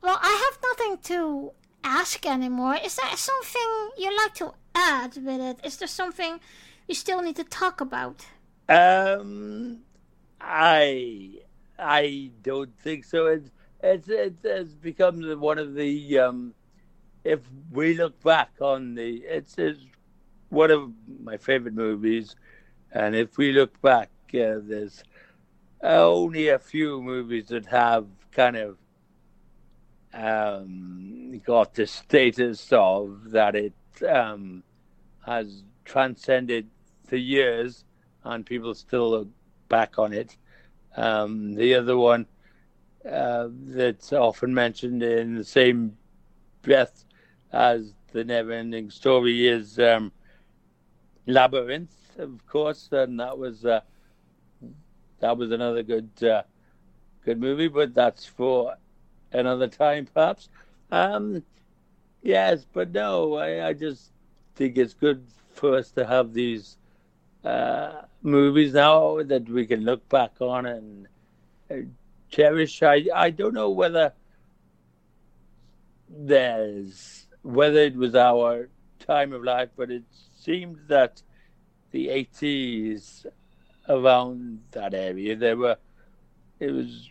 Well, 0.00 0.18
I 0.22 0.50
have 0.52 0.58
nothing 0.62 0.98
to 1.16 1.52
ask 1.88 2.26
anymore. 2.26 2.76
Is 2.84 2.96
there 2.96 3.16
something 3.16 3.70
you 3.96 4.14
like 4.16 4.34
to 4.34 4.52
add 4.74 5.16
with 5.16 5.40
it? 5.40 5.58
Is 5.64 5.76
there 5.78 5.88
something 5.88 6.40
you 6.86 6.94
still 6.94 7.22
need 7.22 7.36
to 7.36 7.44
talk 7.44 7.80
about? 7.80 8.26
Um, 8.68 9.78
I 10.40 11.40
I 11.78 12.30
don't 12.42 12.76
think 12.78 13.04
so. 13.04 13.26
It's 13.26 13.50
it's 13.82 14.08
it 14.08 14.36
has 14.44 14.74
become 14.74 15.22
one 15.40 15.58
of 15.58 15.74
the 15.74 16.18
um, 16.18 16.54
if 17.24 17.40
we 17.72 17.94
look 17.94 18.22
back 18.22 18.50
on 18.60 18.94
the 18.94 19.16
it's, 19.24 19.56
it's 19.58 19.80
one 20.50 20.70
of 20.70 20.90
my 21.22 21.36
favorite 21.36 21.74
movies, 21.74 22.36
and 22.92 23.14
if 23.14 23.38
we 23.38 23.52
look 23.52 23.80
back, 23.80 24.10
uh, 24.34 24.60
there's 24.62 25.02
only 25.82 26.48
a 26.48 26.58
few 26.58 27.00
movies 27.00 27.48
that 27.48 27.66
have 27.66 28.06
kind 28.32 28.56
of 28.56 28.76
um, 30.14 31.40
got 31.44 31.74
the 31.74 31.86
status 31.86 32.68
of 32.72 33.30
that 33.30 33.54
it 33.54 33.72
um, 34.08 34.62
has 35.24 35.62
transcended 35.84 36.68
the 37.08 37.18
years, 37.18 37.84
and 38.24 38.44
people 38.44 38.74
still 38.74 39.10
look 39.10 39.28
back 39.68 39.98
on 39.98 40.12
it. 40.12 40.36
Um, 40.96 41.54
the 41.54 41.74
other 41.74 41.96
one 41.96 42.26
uh, 43.08 43.48
that's 43.50 44.12
often 44.12 44.52
mentioned 44.52 45.02
in 45.02 45.36
the 45.36 45.44
same 45.44 45.96
breath 46.62 47.04
as 47.52 47.94
the 48.12 48.24
never-ending 48.24 48.90
story 48.90 49.46
is 49.46 49.78
um, 49.78 50.12
Labyrinth, 51.26 51.94
of 52.18 52.46
course, 52.46 52.88
and 52.92 53.20
that 53.20 53.38
was 53.38 53.64
uh, 53.64 53.80
that 55.20 55.36
was 55.36 55.50
another 55.50 55.82
good 55.82 56.10
uh, 56.22 56.42
good 57.24 57.40
movie, 57.40 57.68
but 57.68 57.94
that's 57.94 58.26
for 58.26 58.74
another 59.32 59.68
time, 59.68 60.06
perhaps. 60.12 60.48
Um, 60.90 61.42
yes, 62.22 62.66
but 62.72 62.92
no, 62.92 63.34
I, 63.34 63.68
I 63.68 63.72
just 63.72 64.12
think 64.54 64.76
it's 64.76 64.94
good 64.94 65.24
for 65.52 65.76
us 65.76 65.90
to 65.92 66.06
have 66.06 66.32
these 66.32 66.76
uh, 67.44 68.02
movies 68.22 68.72
now 68.72 69.22
that 69.22 69.48
we 69.48 69.66
can 69.66 69.84
look 69.84 70.08
back 70.08 70.32
on 70.40 70.66
and 70.66 71.08
uh, 71.70 71.76
cherish. 72.30 72.82
I 72.82 73.06
I 73.14 73.30
don't 73.30 73.54
know 73.54 73.70
whether 73.70 74.12
there's 76.08 77.26
whether 77.42 77.80
it 77.80 77.96
was 77.96 78.14
our 78.14 78.68
time 78.98 79.32
of 79.32 79.44
life, 79.44 79.70
but 79.76 79.90
it 79.90 80.04
seemed 80.38 80.78
that 80.88 81.22
the 81.90 82.08
80s 82.08 83.26
around 83.88 84.60
that 84.72 84.92
area 84.92 85.34
there 85.34 85.56
were 85.56 85.76
it 86.60 86.70
was 86.70 87.08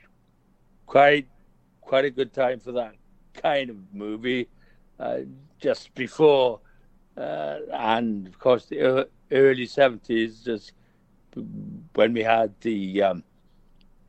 quite 0.85 1.27
quite 1.87 2.05
a 2.05 2.09
good 2.09 2.33
time 2.33 2.59
for 2.59 2.71
that 2.73 2.93
kind 3.33 3.69
of 3.69 3.77
movie 3.93 4.47
uh, 4.99 5.19
just 5.59 5.93
before 5.95 6.59
uh, 7.17 7.57
and 7.73 8.27
of 8.27 8.37
course 8.39 8.65
the 8.65 9.07
early 9.31 9.67
70s, 9.67 10.43
just 10.43 10.73
when 11.93 12.13
we 12.13 12.23
had 12.23 12.53
the 12.61 13.03
um, 13.03 13.23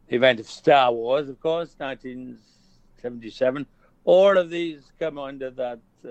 event 0.08 0.40
of 0.40 0.48
Star 0.48 0.92
Wars, 0.92 1.28
of 1.28 1.40
course, 1.40 1.74
1977. 1.78 3.66
All 4.04 4.38
of 4.38 4.50
these 4.50 4.92
come 4.98 5.18
under 5.18 5.50
that 5.50 5.80
uh, 6.04 6.10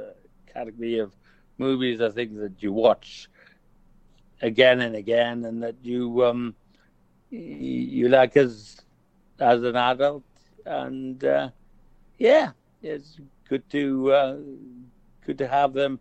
category 0.51 0.99
of 0.99 1.15
movies, 1.57 2.01
I 2.01 2.09
think, 2.09 2.35
that 2.37 2.61
you 2.61 2.73
watch 2.73 3.29
again 4.41 4.81
and 4.81 4.95
again, 4.95 5.45
and 5.45 5.63
that 5.63 5.75
you 5.81 6.23
um, 6.25 6.55
you 7.29 8.09
like 8.09 8.37
as 8.37 8.81
as 9.39 9.63
an 9.63 9.75
adult, 9.75 10.23
and 10.67 11.23
uh, 11.23 11.49
yeah, 12.17 12.51
it's 12.81 13.19
good 13.49 13.67
to 13.71 14.11
uh, 14.11 14.37
good 15.25 15.37
to 15.37 15.47
have 15.47 15.73
them 15.73 15.99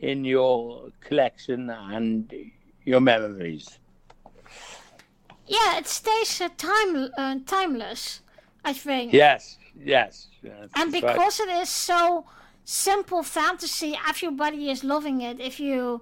in 0.00 0.24
your 0.24 0.90
collection 1.00 1.70
and 1.70 2.32
your 2.84 3.00
memories. 3.00 3.78
Yeah, 5.46 5.78
it 5.78 5.86
stays 5.86 6.40
uh, 6.40 6.48
time 6.56 7.10
uh, 7.16 7.36
timeless. 7.46 8.20
I 8.64 8.72
think. 8.72 9.12
Yes, 9.12 9.58
yes. 9.76 10.28
yes 10.42 10.68
and 10.76 10.92
because 10.92 11.40
right. 11.40 11.48
it 11.48 11.62
is 11.62 11.68
so 11.68 12.24
simple 12.64 13.22
fantasy, 13.22 13.98
everybody 14.08 14.70
is 14.70 14.84
loving 14.84 15.20
it. 15.20 15.40
If 15.40 15.58
you 15.58 16.00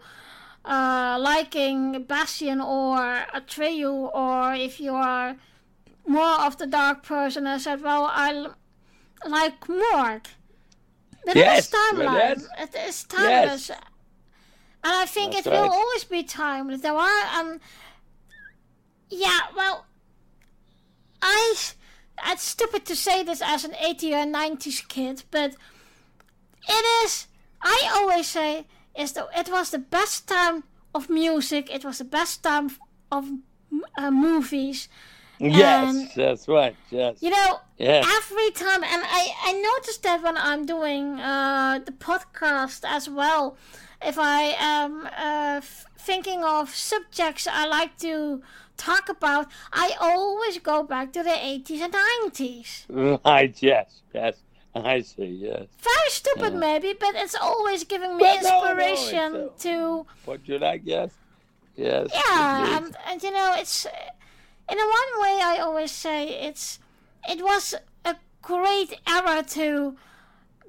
uh, 0.64 1.16
liking 1.18 2.04
Bastian 2.04 2.60
or 2.60 2.98
Atreyu, 3.34 4.14
or 4.14 4.54
if 4.54 4.78
you 4.78 4.94
are 4.94 5.36
more 6.10 6.40
of 6.44 6.58
the 6.58 6.66
dark 6.66 7.04
person, 7.04 7.46
I 7.46 7.58
said, 7.58 7.82
well, 7.82 8.04
I 8.10 8.48
like 9.26 9.60
Gmork. 9.60 10.26
But 11.24 11.36
yes, 11.36 11.56
it 11.56 11.58
is 11.58 11.68
timeless. 11.68 12.48
It 12.58 12.74
is 12.88 13.04
timeless. 13.04 13.68
Yes. 13.68 13.80
And 14.82 14.92
I 14.94 15.06
think 15.06 15.34
That's 15.34 15.46
it 15.46 15.50
right. 15.50 15.60
will 15.62 15.70
always 15.70 16.04
be 16.04 16.22
timeless. 16.24 16.80
There 16.80 16.94
are, 16.94 17.38
um, 17.38 17.60
yeah, 19.08 19.40
well, 19.54 19.86
I, 21.22 21.54
it's 22.26 22.42
stupid 22.42 22.84
to 22.86 22.96
say 22.96 23.22
this 23.22 23.40
as 23.44 23.64
an 23.64 23.74
80 23.78 24.14
or 24.14 24.24
90s 24.24 24.88
kid, 24.88 25.22
but 25.30 25.54
it 26.68 27.04
is, 27.04 27.28
I 27.62 27.90
always 27.94 28.26
say, 28.26 28.66
is 28.98 29.12
that 29.12 29.28
it 29.36 29.48
was 29.48 29.70
the 29.70 29.78
best 29.78 30.26
time 30.26 30.64
of 30.92 31.08
music, 31.08 31.72
it 31.72 31.84
was 31.84 31.98
the 31.98 32.04
best 32.04 32.42
time 32.42 32.70
of 33.12 33.30
uh, 33.96 34.10
movies. 34.10 34.88
Yes, 35.40 35.96
and, 35.96 36.10
that's 36.14 36.46
right. 36.48 36.76
Yes. 36.90 37.16
You 37.22 37.30
know, 37.30 37.60
yes. 37.78 38.06
every 38.06 38.50
time, 38.50 38.84
and 38.84 39.02
I, 39.04 39.32
I 39.44 39.52
noticed 39.52 40.02
that 40.02 40.22
when 40.22 40.36
I'm 40.36 40.66
doing 40.66 41.18
uh, 41.18 41.80
the 41.84 41.92
podcast 41.92 42.82
as 42.86 43.08
well, 43.08 43.56
if 44.04 44.18
I 44.18 44.54
am 44.58 45.06
uh, 45.06 45.58
f- 45.58 45.86
thinking 45.98 46.44
of 46.44 46.74
subjects 46.74 47.46
I 47.46 47.66
like 47.66 47.96
to 47.98 48.42
talk 48.76 49.08
about, 49.08 49.46
I 49.72 49.94
always 49.98 50.58
go 50.58 50.82
back 50.82 51.12
to 51.14 51.22
the 51.22 51.30
80s 51.30 51.80
and 51.80 51.94
90s. 52.32 53.20
Right, 53.24 53.56
yes, 53.62 54.02
yes. 54.14 54.36
I 54.74 55.00
see, 55.00 55.24
yes. 55.24 55.66
Very 55.78 56.10
stupid, 56.10 56.54
maybe, 56.54 56.94
but 56.98 57.14
it's 57.16 57.34
always 57.34 57.82
giving 57.84 58.16
me 58.18 58.36
inspiration 58.36 59.32
no, 59.32 59.38
no, 59.38 59.52
to. 59.58 60.06
What 60.26 60.46
you 60.46 60.58
like, 60.58 60.82
yes. 60.84 61.10
Yes. 61.76 62.10
Yeah, 62.12 62.76
and, 62.76 62.96
and 63.08 63.22
you 63.22 63.32
know, 63.32 63.54
it's. 63.58 63.86
In 64.70 64.78
one 64.78 65.10
way, 65.22 65.40
I 65.42 65.58
always 65.60 65.90
say 65.90 66.28
it's. 66.46 66.78
It 67.28 67.42
was 67.44 67.74
a 68.04 68.16
great 68.42 68.98
era 69.06 69.42
to 69.50 69.96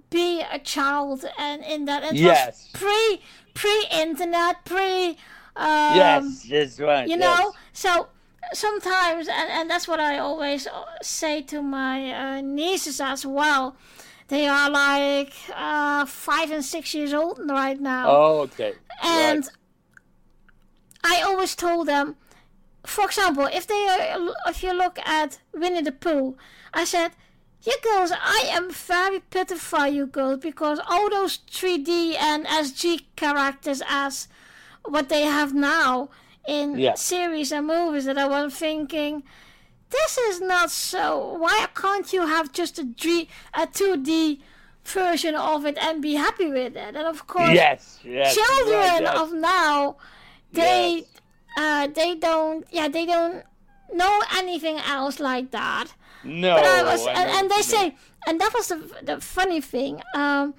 be 0.10 0.42
a 0.42 0.60
child 0.60 1.24
and 1.40 1.64
in 1.64 1.86
that 1.86 2.04
it 2.04 2.16
yes. 2.16 2.46
was 2.74 2.82
pre 2.82 3.22
pre 3.54 3.86
internet 3.92 4.66
pre 4.66 5.18
Um, 5.56 5.96
yes, 5.96 6.44
that's 6.50 6.80
right. 6.80 7.08
you 7.08 7.18
yes. 7.18 7.40
know 7.40 7.54
so 7.74 8.08
sometimes 8.54 9.28
and, 9.28 9.50
and 9.50 9.70
that's 9.70 9.88
what 9.88 10.00
i 10.00 10.18
always 10.18 10.68
uh, 10.68 10.84
say 11.02 11.42
to 11.42 11.62
my 11.62 12.12
uh, 12.12 12.42
nieces 12.42 13.00
as 13.02 13.26
well 13.26 13.76
they 14.30 14.48
are 14.48 14.70
like 14.70 15.34
uh, 15.56 16.06
five 16.06 16.52
and 16.52 16.64
six 16.64 16.94
years 16.94 17.14
old 17.14 17.40
right 17.50 17.80
now 17.80 18.06
Oh, 18.10 18.40
okay. 18.48 18.74
and 19.04 19.44
right. 21.04 21.18
i 21.20 21.22
always 21.22 21.56
told 21.56 21.88
them 21.88 22.16
for 22.84 23.06
example 23.06 23.48
if 23.52 23.68
they 23.68 23.88
are, 23.88 24.34
if 24.48 24.64
you 24.64 24.74
look 24.74 24.98
at 25.06 25.40
winnie 25.54 25.82
the 25.82 25.92
pooh 25.92 26.36
i 26.74 26.84
said 26.84 27.12
you 27.64 27.74
girls 27.84 28.12
i 28.20 28.46
am 28.52 28.72
very 28.72 29.20
pity 29.20 29.56
for 29.56 29.86
you 29.88 30.06
girls 30.08 30.40
because 30.40 30.80
all 30.90 31.10
those 31.10 31.38
3d 31.52 32.16
and 32.20 32.46
sg 32.48 33.04
characters 33.16 33.82
as 33.88 34.28
what 34.86 35.10
they 35.10 35.22
have 35.24 35.54
now 35.54 36.10
in 36.48 36.78
Yeah. 36.80 36.96
series 36.96 37.52
and 37.52 37.68
movies 37.68 38.06
that 38.06 38.18
I 38.18 38.28
was 38.28 38.56
thinking, 38.56 39.22
this 39.92 40.18
is 40.18 40.42
not 40.42 40.72
so. 40.72 41.36
Why 41.38 41.68
can't 41.76 42.12
you 42.12 42.26
have 42.26 42.52
just 42.52 42.80
a, 42.80 42.84
G, 42.84 43.30
a 43.54 43.68
2D 43.68 44.40
version 44.84 45.36
of 45.36 45.66
it 45.68 45.78
and 45.78 46.02
be 46.02 46.16
happy 46.16 46.48
with 46.48 46.76
it? 46.76 46.96
And 46.96 46.98
of 46.98 47.28
course, 47.28 47.52
yes, 47.52 48.00
yes. 48.04 48.34
children 48.34 48.80
right, 48.80 49.02
yes. 49.04 49.20
of 49.20 49.34
now, 49.34 49.98
they, 50.52 50.96
Yes. 50.96 51.06
Uh, 51.58 51.88
they 51.88 52.16
don't, 52.16 52.66
yeah, 52.72 52.88
they 52.88 53.06
don't 53.06 53.44
know 53.94 54.22
anything 54.38 54.78
else 54.80 55.20
like 55.20 55.52
that. 55.52 55.88
no. 56.24 56.56
But 56.56 56.66
I 56.66 56.84
was, 56.84 57.06
I 57.08 57.12
and, 57.14 57.30
and 57.32 57.52
they 57.52 57.62
say, 57.62 57.96
and 58.28 58.40
that 58.40 58.54
was 58.54 58.68
the, 58.68 58.78
the 59.04 59.20
funny 59.22 59.62
thing. 59.62 60.02
Um, 60.16 60.54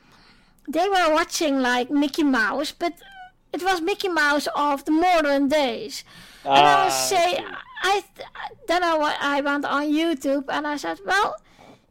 they 0.69 0.89
were 0.89 1.13
watching 1.13 1.61
like 1.61 1.91
Mickey 1.91 2.23
Mouse, 2.25 2.73
but 2.73 2.93
it 3.53 3.63
was 3.63 3.81
Mickey 3.81 4.09
Mouse 4.09 4.49
of 4.57 4.85
the 4.85 4.91
modern 4.93 5.49
days. 5.49 6.05
mean. 6.45 6.55
And 6.57 6.67
I 6.67 6.73
Ah, 6.75 6.85
would 6.85 6.93
say, 6.93 7.37
see. 7.37 7.45
I 7.85 8.05
then 8.69 8.83
I, 8.85 9.17
I 9.21 9.41
went 9.41 9.65
on 9.65 9.83
YouTube 9.87 10.45
and 10.49 10.67
I 10.67 10.77
said, 10.77 11.01
well, 11.05 11.37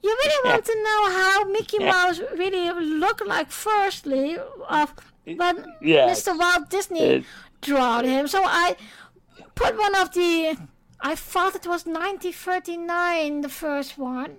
you 0.03 0.09
really 0.09 0.49
want 0.49 0.65
to 0.65 0.75
know 0.75 1.01
how 1.19 1.43
Mickey 1.45 1.79
Mouse 1.79 2.19
really 2.37 2.69
looked 2.99 3.25
like 3.25 3.51
firstly 3.51 4.37
of 4.69 4.93
when. 5.25 5.65
Mr. 6.09 6.37
Walt 6.37 6.69
Disney 6.69 6.99
It- 7.01 7.25
drawed 7.61 8.05
him. 8.05 8.27
So 8.27 8.41
I 8.43 8.75
put 9.55 9.77
one 9.77 9.95
of 9.95 10.13
the, 10.13 10.57
I 10.99 11.15
thought 11.15 11.55
it 11.55 11.67
was 11.67 11.85
1939, 11.85 13.41
the 13.41 13.49
first 13.49 13.97
one. 13.97 14.37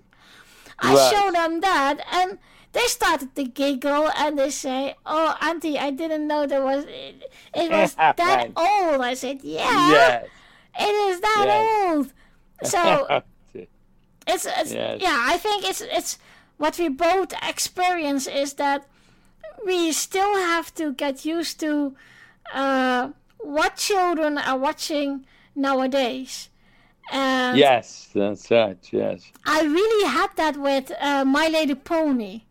I 0.79 0.95
Right. 0.95 1.11
showed 1.11 1.35
them 1.35 1.61
that 1.61 1.99
and 2.13 2.39
they 2.73 2.87
started 2.87 3.35
to 3.37 3.45
giggle 3.45 4.11
and 4.17 4.39
they 4.39 4.51
say, 4.51 4.97
"Oh, 5.05 5.37
Auntie, 5.41 5.79
I 5.79 5.91
didn't 5.91 6.27
know 6.27 6.47
there 6.47 6.65
was 6.65 6.85
it, 6.87 7.31
it 7.55 7.71
was 7.79 7.95
that 7.95 8.17
Right. 8.19 8.53
old." 8.57 9.01
I 9.03 9.15
said, 9.15 9.41
"Yeah, 9.43 9.91
Yes. 9.91 10.29
it 10.81 10.95
is 11.09 11.21
that 11.21 11.45
Yes. 11.47 11.69
old." 11.87 12.13
So 12.65 13.07
it's, 14.27 14.47
it's 14.47 14.73
Yes. 14.73 15.01
yeah 15.03 15.19
i 15.29 15.37
think 15.37 15.65
it's 15.69 15.81
it's 15.81 16.19
what 16.57 16.79
we 16.79 16.89
both 16.89 17.33
experience 17.43 18.27
is 18.29 18.55
that 18.55 18.87
we 19.67 19.93
still 19.93 20.37
have 20.37 20.73
to 20.75 20.93
get 20.93 21.25
used 21.25 21.59
to 21.61 21.95
uh, 22.55 23.11
what 23.39 23.77
children 23.77 24.39
are 24.39 24.59
watching 24.59 25.27
nowadays 25.55 26.49
and 27.11 27.59
yes, 27.59 28.09
that's 28.15 28.51
right. 28.51 28.79
Yes. 28.93 29.31
i 29.45 29.63
really 29.63 30.09
had 30.09 30.29
that 30.37 30.57
with 30.57 30.93
uh, 31.01 31.25
my 31.25 31.49
lady 31.49 31.75
pony 31.75 32.43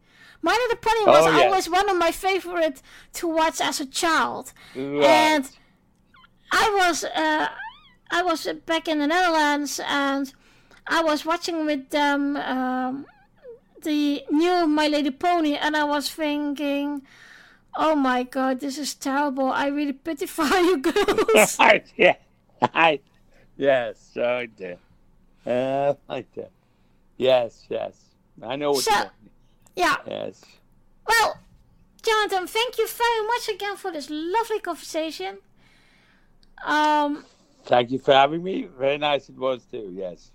my 0.43 0.51
little 0.53 0.77
pony 0.77 1.05
was 1.05 1.25
Oh, 1.27 1.31
yes. 1.37 1.45
always 1.45 1.69
one 1.69 1.89
of 1.89 1.97
my 1.97 2.11
favorite 2.11 2.81
to 3.13 3.27
watch 3.27 3.61
as 3.61 3.79
a 3.79 3.85
child 3.85 4.53
Right. 4.75 5.03
and 5.03 5.49
I 6.51 6.69
was 6.79 7.03
uh, 7.05 7.47
I 8.11 8.21
was 8.23 8.45
back 8.65 8.87
in 8.89 8.99
the 8.99 9.07
Netherlands 9.07 9.79
and 9.87 10.33
I 10.85 11.01
was 11.01 11.25
watching 11.25 11.65
with 11.65 11.89
them 11.91 12.35
um, 12.37 13.05
the 13.83 14.23
new 14.29 14.67
My 14.67 14.87
Lady 14.87 15.11
Pony 15.11 15.55
and 15.55 15.77
I 15.77 15.85
was 15.85 16.09
thinking, 16.11 17.03
oh 17.75 17.95
my 17.95 18.23
god, 18.23 18.59
this 18.59 18.77
is 18.77 18.93
terrible. 18.95 19.49
I 19.49 19.67
really 19.67 19.93
pity 19.93 20.25
for 20.25 20.45
you 20.45 20.77
girls. 20.79 21.57
Right. 21.59 21.85
Yeah. 21.97 22.15
I. 22.61 22.99
Yes. 23.57 24.11
Right 24.15 24.51
there. 24.57 24.77
Uh, 25.45 25.93
right 26.09 26.27
there. 26.35 26.49
Yes. 27.17 27.65
Yes. 27.69 27.93
I 28.41 28.55
know 28.55 28.71
what 28.71 28.83
So- 28.83 28.91
you 28.91 28.97
mean. 29.03 29.31
yeah. 29.75 29.95
Yes. 30.07 30.41
Well, 31.07 31.37
Jonathan, 32.03 32.47
thank 32.47 32.77
you 32.77 32.87
very 32.87 33.27
much 33.27 33.49
again 33.49 33.75
for 33.75 33.91
this 33.91 34.09
lovely 34.09 34.59
conversation. 34.59 35.37
Um, 36.65 37.25
Thank 37.65 37.91
you 37.91 37.99
for 37.99 38.13
having 38.13 38.43
me. 38.43 38.67
Very 38.77 38.97
nice 38.97 39.29
it 39.29 39.35
was 39.37 39.63
too. 39.71 39.91
Yes. 39.95 40.31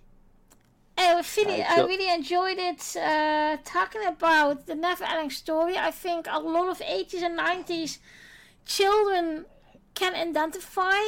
I 0.99 1.23
really, 1.37 1.63
I 1.63 1.77
really 1.85 2.09
enjoyed 2.13 2.59
it 2.59 2.97
uh, 2.97 3.59
talking 3.65 4.05
about 4.07 4.67
the 4.67 4.75
never-ending 4.75 5.31
story. 5.31 5.77
I 5.77 5.91
think 5.91 6.27
a 6.31 6.39
lot 6.39 6.69
of 6.69 6.79
80s 6.79 7.23
and 7.23 7.39
90s 7.39 7.99
children 8.65 9.45
can 9.95 10.15
identify 10.15 11.01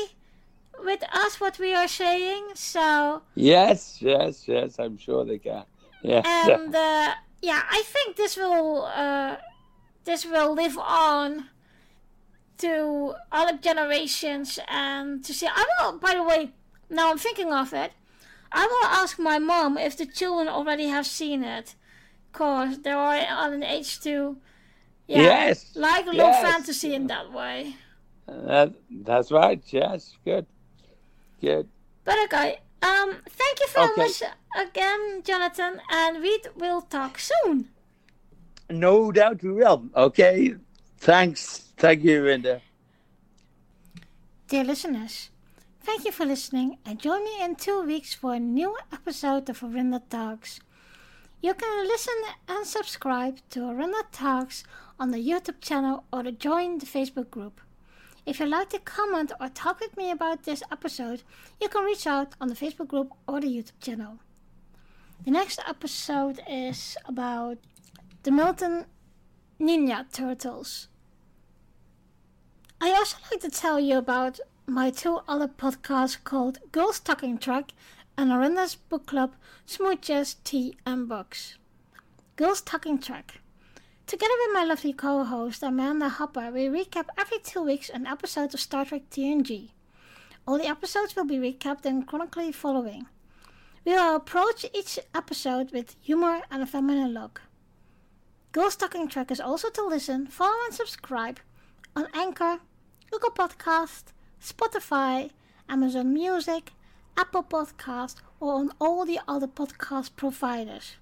with 0.84 1.02
us 1.12 1.40
what 1.40 1.58
we 1.58 1.74
are 1.74 1.88
saying. 1.88 2.48
So, 2.54 3.22
Yes. 3.34 4.00
Yes. 4.00 4.46
Yes. 4.46 4.78
I'm 4.78 4.98
sure 4.98 5.24
they 5.24 5.38
can. 5.38 5.64
Yeah, 6.02 6.22
and 6.24 6.74
uh, 6.74 7.14
yeah, 7.42 7.62
I 7.70 7.82
think 7.84 8.16
this 8.16 8.36
will 8.36 8.84
uh, 8.84 9.36
this 10.04 10.24
will 10.24 10.54
live 10.54 10.78
on 10.78 11.48
to 12.58 13.14
other 13.32 13.58
generations 13.58 14.58
and 14.68 15.24
to 15.24 15.32
see. 15.32 15.46
I 15.46 15.66
will, 15.80 15.98
by 15.98 16.14
the 16.14 16.22
way, 16.22 16.52
now 16.88 17.10
I'm 17.10 17.18
thinking 17.18 17.52
of 17.52 17.72
it. 17.72 17.92
I 18.52 18.66
will 18.66 18.88
ask 19.02 19.18
my 19.18 19.38
mom 19.38 19.76
if 19.78 19.96
the 19.96 20.06
children 20.06 20.48
already 20.48 20.86
have 20.88 21.06
seen 21.06 21.42
it, 21.44 21.74
cause 22.32 22.78
they 22.82 22.90
are 22.90 23.16
on 23.44 23.52
an 23.52 23.62
age 23.62 24.00
to, 24.00 24.38
yeah, 25.06 25.22
Yes, 25.22 25.72
like 25.74 26.06
low 26.06 26.12
yes. 26.14 26.42
fantasy 26.42 26.94
in 26.94 27.06
that 27.08 27.32
way. 27.32 27.74
That, 28.26 28.74
that's 28.90 29.30
right. 29.30 29.62
Yes. 29.72 30.16
Good. 30.24 30.46
Good. 31.40 31.68
But 32.04 32.16
okay, 32.24 32.58
um, 32.82 33.16
thank 33.28 33.60
you 33.60 33.66
very 33.74 33.90
Okay. 33.92 34.02
much 34.02 34.22
again, 34.56 35.22
Jonathan, 35.24 35.80
and 35.90 36.20
we 36.22 36.38
will 36.56 36.82
talk 36.82 37.18
soon. 37.18 37.68
No 38.70 39.10
doubt 39.12 39.42
we 39.42 39.52
will. 39.52 39.88
Okay. 39.96 40.54
Thanks. 40.98 41.72
Thank 41.78 42.02
you, 42.04 42.22
Linda. 42.22 42.60
Dear 44.48 44.64
listeners, 44.64 45.30
thank 45.88 46.04
you 46.04 46.12
for 46.12 46.26
listening 46.26 46.76
and 46.84 47.00
join 47.00 47.24
me 47.24 47.42
in 47.42 47.56
two 47.56 47.80
weeks 47.82 48.12
for 48.12 48.34
a 48.34 48.38
new 48.38 48.76
episode 48.92 49.48
of 49.48 49.60
Arinda 49.60 50.02
Talks. 50.10 50.60
You 51.40 51.54
can 51.54 51.86
listen 51.86 52.12
and 52.46 52.66
subscribe 52.66 53.38
to 53.48 53.60
Arinda 53.60 54.02
Talks 54.12 54.64
on 55.00 55.12
the 55.12 55.16
YouTube 55.16 55.62
channel 55.62 56.04
or 56.12 56.24
join 56.24 56.76
the 56.76 56.84
Facebook 56.84 57.30
group. 57.30 57.62
If 58.26 58.38
you'd 58.38 58.50
like 58.50 58.68
to 58.68 58.80
comment 58.80 59.32
or 59.40 59.48
talk 59.48 59.80
with 59.80 59.96
me 59.96 60.10
about 60.10 60.42
this 60.42 60.62
episode, 60.70 61.22
you 61.58 61.70
can 61.70 61.84
reach 61.84 62.06
out 62.06 62.34
on 62.38 62.48
the 62.48 62.54
Facebook 62.54 62.88
group 62.88 63.10
or 63.26 63.40
the 63.40 63.46
YouTube 63.48 63.80
channel. 63.80 64.18
The 65.24 65.30
next 65.30 65.58
episode 65.66 66.42
is 66.46 66.98
about 67.06 67.56
the 68.24 68.30
Mutant 68.30 68.88
Ninja 69.58 70.04
Turtles. 70.12 70.88
I 72.78 72.90
also 72.90 73.16
like 73.30 73.40
to 73.40 73.48
tell 73.48 73.80
you 73.80 73.96
about 73.96 74.38
my 74.68 74.90
two 74.90 75.20
other 75.26 75.48
podcasts 75.48 76.22
called 76.22 76.58
Girls 76.72 77.00
Talking 77.00 77.38
Track 77.38 77.72
and 78.18 78.30
Arinda's 78.30 78.74
Book 78.74 79.06
Club 79.06 79.34
Smooches, 79.66 80.36
Tea 80.44 80.76
and 80.84 81.08
Books. 81.08 81.56
Girls 82.36 82.60
Talking 82.60 82.98
Track. 82.98 83.40
Together 84.06 84.34
with 84.44 84.52
my 84.52 84.64
lovely 84.64 84.92
co-host 84.92 85.62
Amanda 85.62 86.10
Hopper, 86.10 86.50
we 86.50 86.66
recap 86.66 87.06
every 87.16 87.38
two 87.38 87.62
weeks 87.62 87.88
an 87.88 88.06
episode 88.06 88.52
of 88.52 88.60
Star 88.60 88.84
Trek 88.84 89.08
TNG. 89.10 89.70
All 90.46 90.58
the 90.58 90.68
episodes 90.68 91.16
will 91.16 91.24
be 91.24 91.38
recapped 91.38 91.86
and 91.86 92.06
chronically 92.06 92.52
following. 92.52 93.06
We 93.86 93.92
will 93.92 94.16
approach 94.16 94.66
each 94.74 94.98
episode 95.14 95.72
with 95.72 95.96
humor 96.02 96.42
and 96.50 96.62
a 96.62 96.66
feminine 96.66 97.14
look. 97.14 97.40
Girls 98.52 98.76
Talking 98.76 99.08
Track 99.08 99.30
is 99.30 99.40
also 99.40 99.70
to 99.70 99.86
listen, 99.86 100.26
follow 100.26 100.56
and 100.66 100.74
subscribe 100.74 101.40
on 101.96 102.06
Anchor, 102.12 102.60
Google 103.10 103.30
Podcast, 103.30 104.12
Spotify, 104.42 105.30
Amazon 105.68 106.12
Music, 106.12 106.72
Apple 107.16 107.42
Podcast, 107.42 108.16
or 108.40 108.54
on 108.54 108.72
all 108.80 109.04
the 109.04 109.20
other 109.26 109.48
podcast 109.48 110.10
providers. 110.16 110.96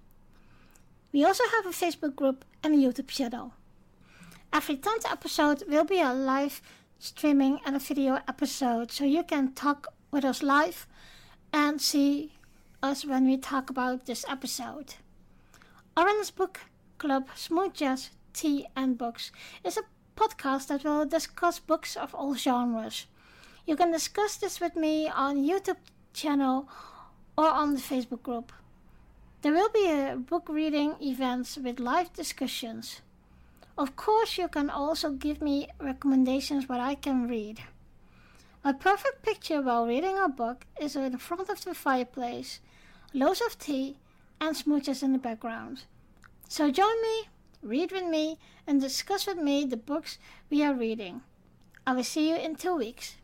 We 1.12 1.24
also 1.24 1.44
have 1.54 1.66
a 1.66 1.70
Facebook 1.70 2.16
group 2.16 2.44
and 2.62 2.74
a 2.74 2.78
YouTube 2.78 3.08
channel. 3.08 3.52
Every 4.52 4.76
10th 4.76 5.10
episode 5.10 5.64
will 5.68 5.84
be 5.84 6.00
a 6.00 6.12
live 6.12 6.62
streaming 6.98 7.60
and 7.64 7.76
a 7.76 7.78
video 7.78 8.20
episode, 8.26 8.90
so 8.90 9.04
you 9.04 9.22
can 9.22 9.52
talk 9.52 9.88
with 10.10 10.24
us 10.24 10.42
live 10.42 10.86
and 11.52 11.80
see 11.80 12.32
us 12.82 13.04
when 13.04 13.26
we 13.26 13.36
talk 13.36 13.70
about 13.70 14.06
this 14.06 14.24
episode. 14.28 14.94
Orange 15.96 16.34
Book 16.34 16.60
Club 16.98 17.28
Smooches, 17.36 18.10
Tea 18.32 18.66
and 18.74 18.96
Books 18.96 19.32
is 19.64 19.76
a 19.76 19.82
podcast 20.16 20.68
that 20.68 20.84
will 20.84 21.04
discuss 21.06 21.58
books 21.58 21.96
of 21.96 22.14
all 22.14 22.34
genres. 22.34 23.06
You 23.66 23.74
can 23.74 23.90
discuss 23.90 24.36
this 24.36 24.60
with 24.60 24.76
me 24.76 25.08
on 25.08 25.44
YouTube 25.44 25.82
channel 26.12 26.68
or 27.36 27.48
on 27.48 27.74
the 27.74 27.80
Facebook 27.80 28.22
group. 28.22 28.52
There 29.42 29.52
will 29.52 29.70
be 29.70 29.90
a 29.90 30.14
book 30.16 30.48
reading 30.48 30.94
events 31.00 31.56
with 31.56 31.80
live 31.80 32.12
discussions. 32.12 33.00
Of 33.76 33.96
course, 33.96 34.38
you 34.38 34.46
can 34.46 34.70
also 34.70 35.10
give 35.10 35.42
me 35.42 35.68
recommendations 35.80 36.68
what 36.68 36.78
I 36.78 36.94
can 36.94 37.26
read. 37.26 37.64
A 38.62 38.72
perfect 38.72 39.22
picture 39.22 39.60
while 39.60 39.84
reading 39.84 40.16
a 40.16 40.28
book 40.28 40.64
is 40.80 40.94
in 40.94 41.18
front 41.18 41.48
of 41.48 41.64
the 41.64 41.74
fireplace, 41.74 42.60
loads 43.12 43.40
of 43.40 43.58
tea, 43.58 43.96
and 44.40 44.54
smooches 44.54 45.02
in 45.02 45.12
the 45.12 45.18
background. 45.18 45.86
So 46.48 46.70
join 46.70 47.02
me, 47.02 47.28
read 47.62 47.90
with 47.90 48.06
me, 48.06 48.38
and 48.64 48.80
discuss 48.80 49.26
with 49.26 49.38
me 49.38 49.64
the 49.64 49.76
books 49.76 50.18
we 50.50 50.62
are 50.62 50.72
reading. 50.72 51.22
I 51.84 51.94
will 51.94 52.04
see 52.04 52.30
you 52.30 52.36
in 52.36 52.54
two 52.54 52.76
weeks. 52.76 53.16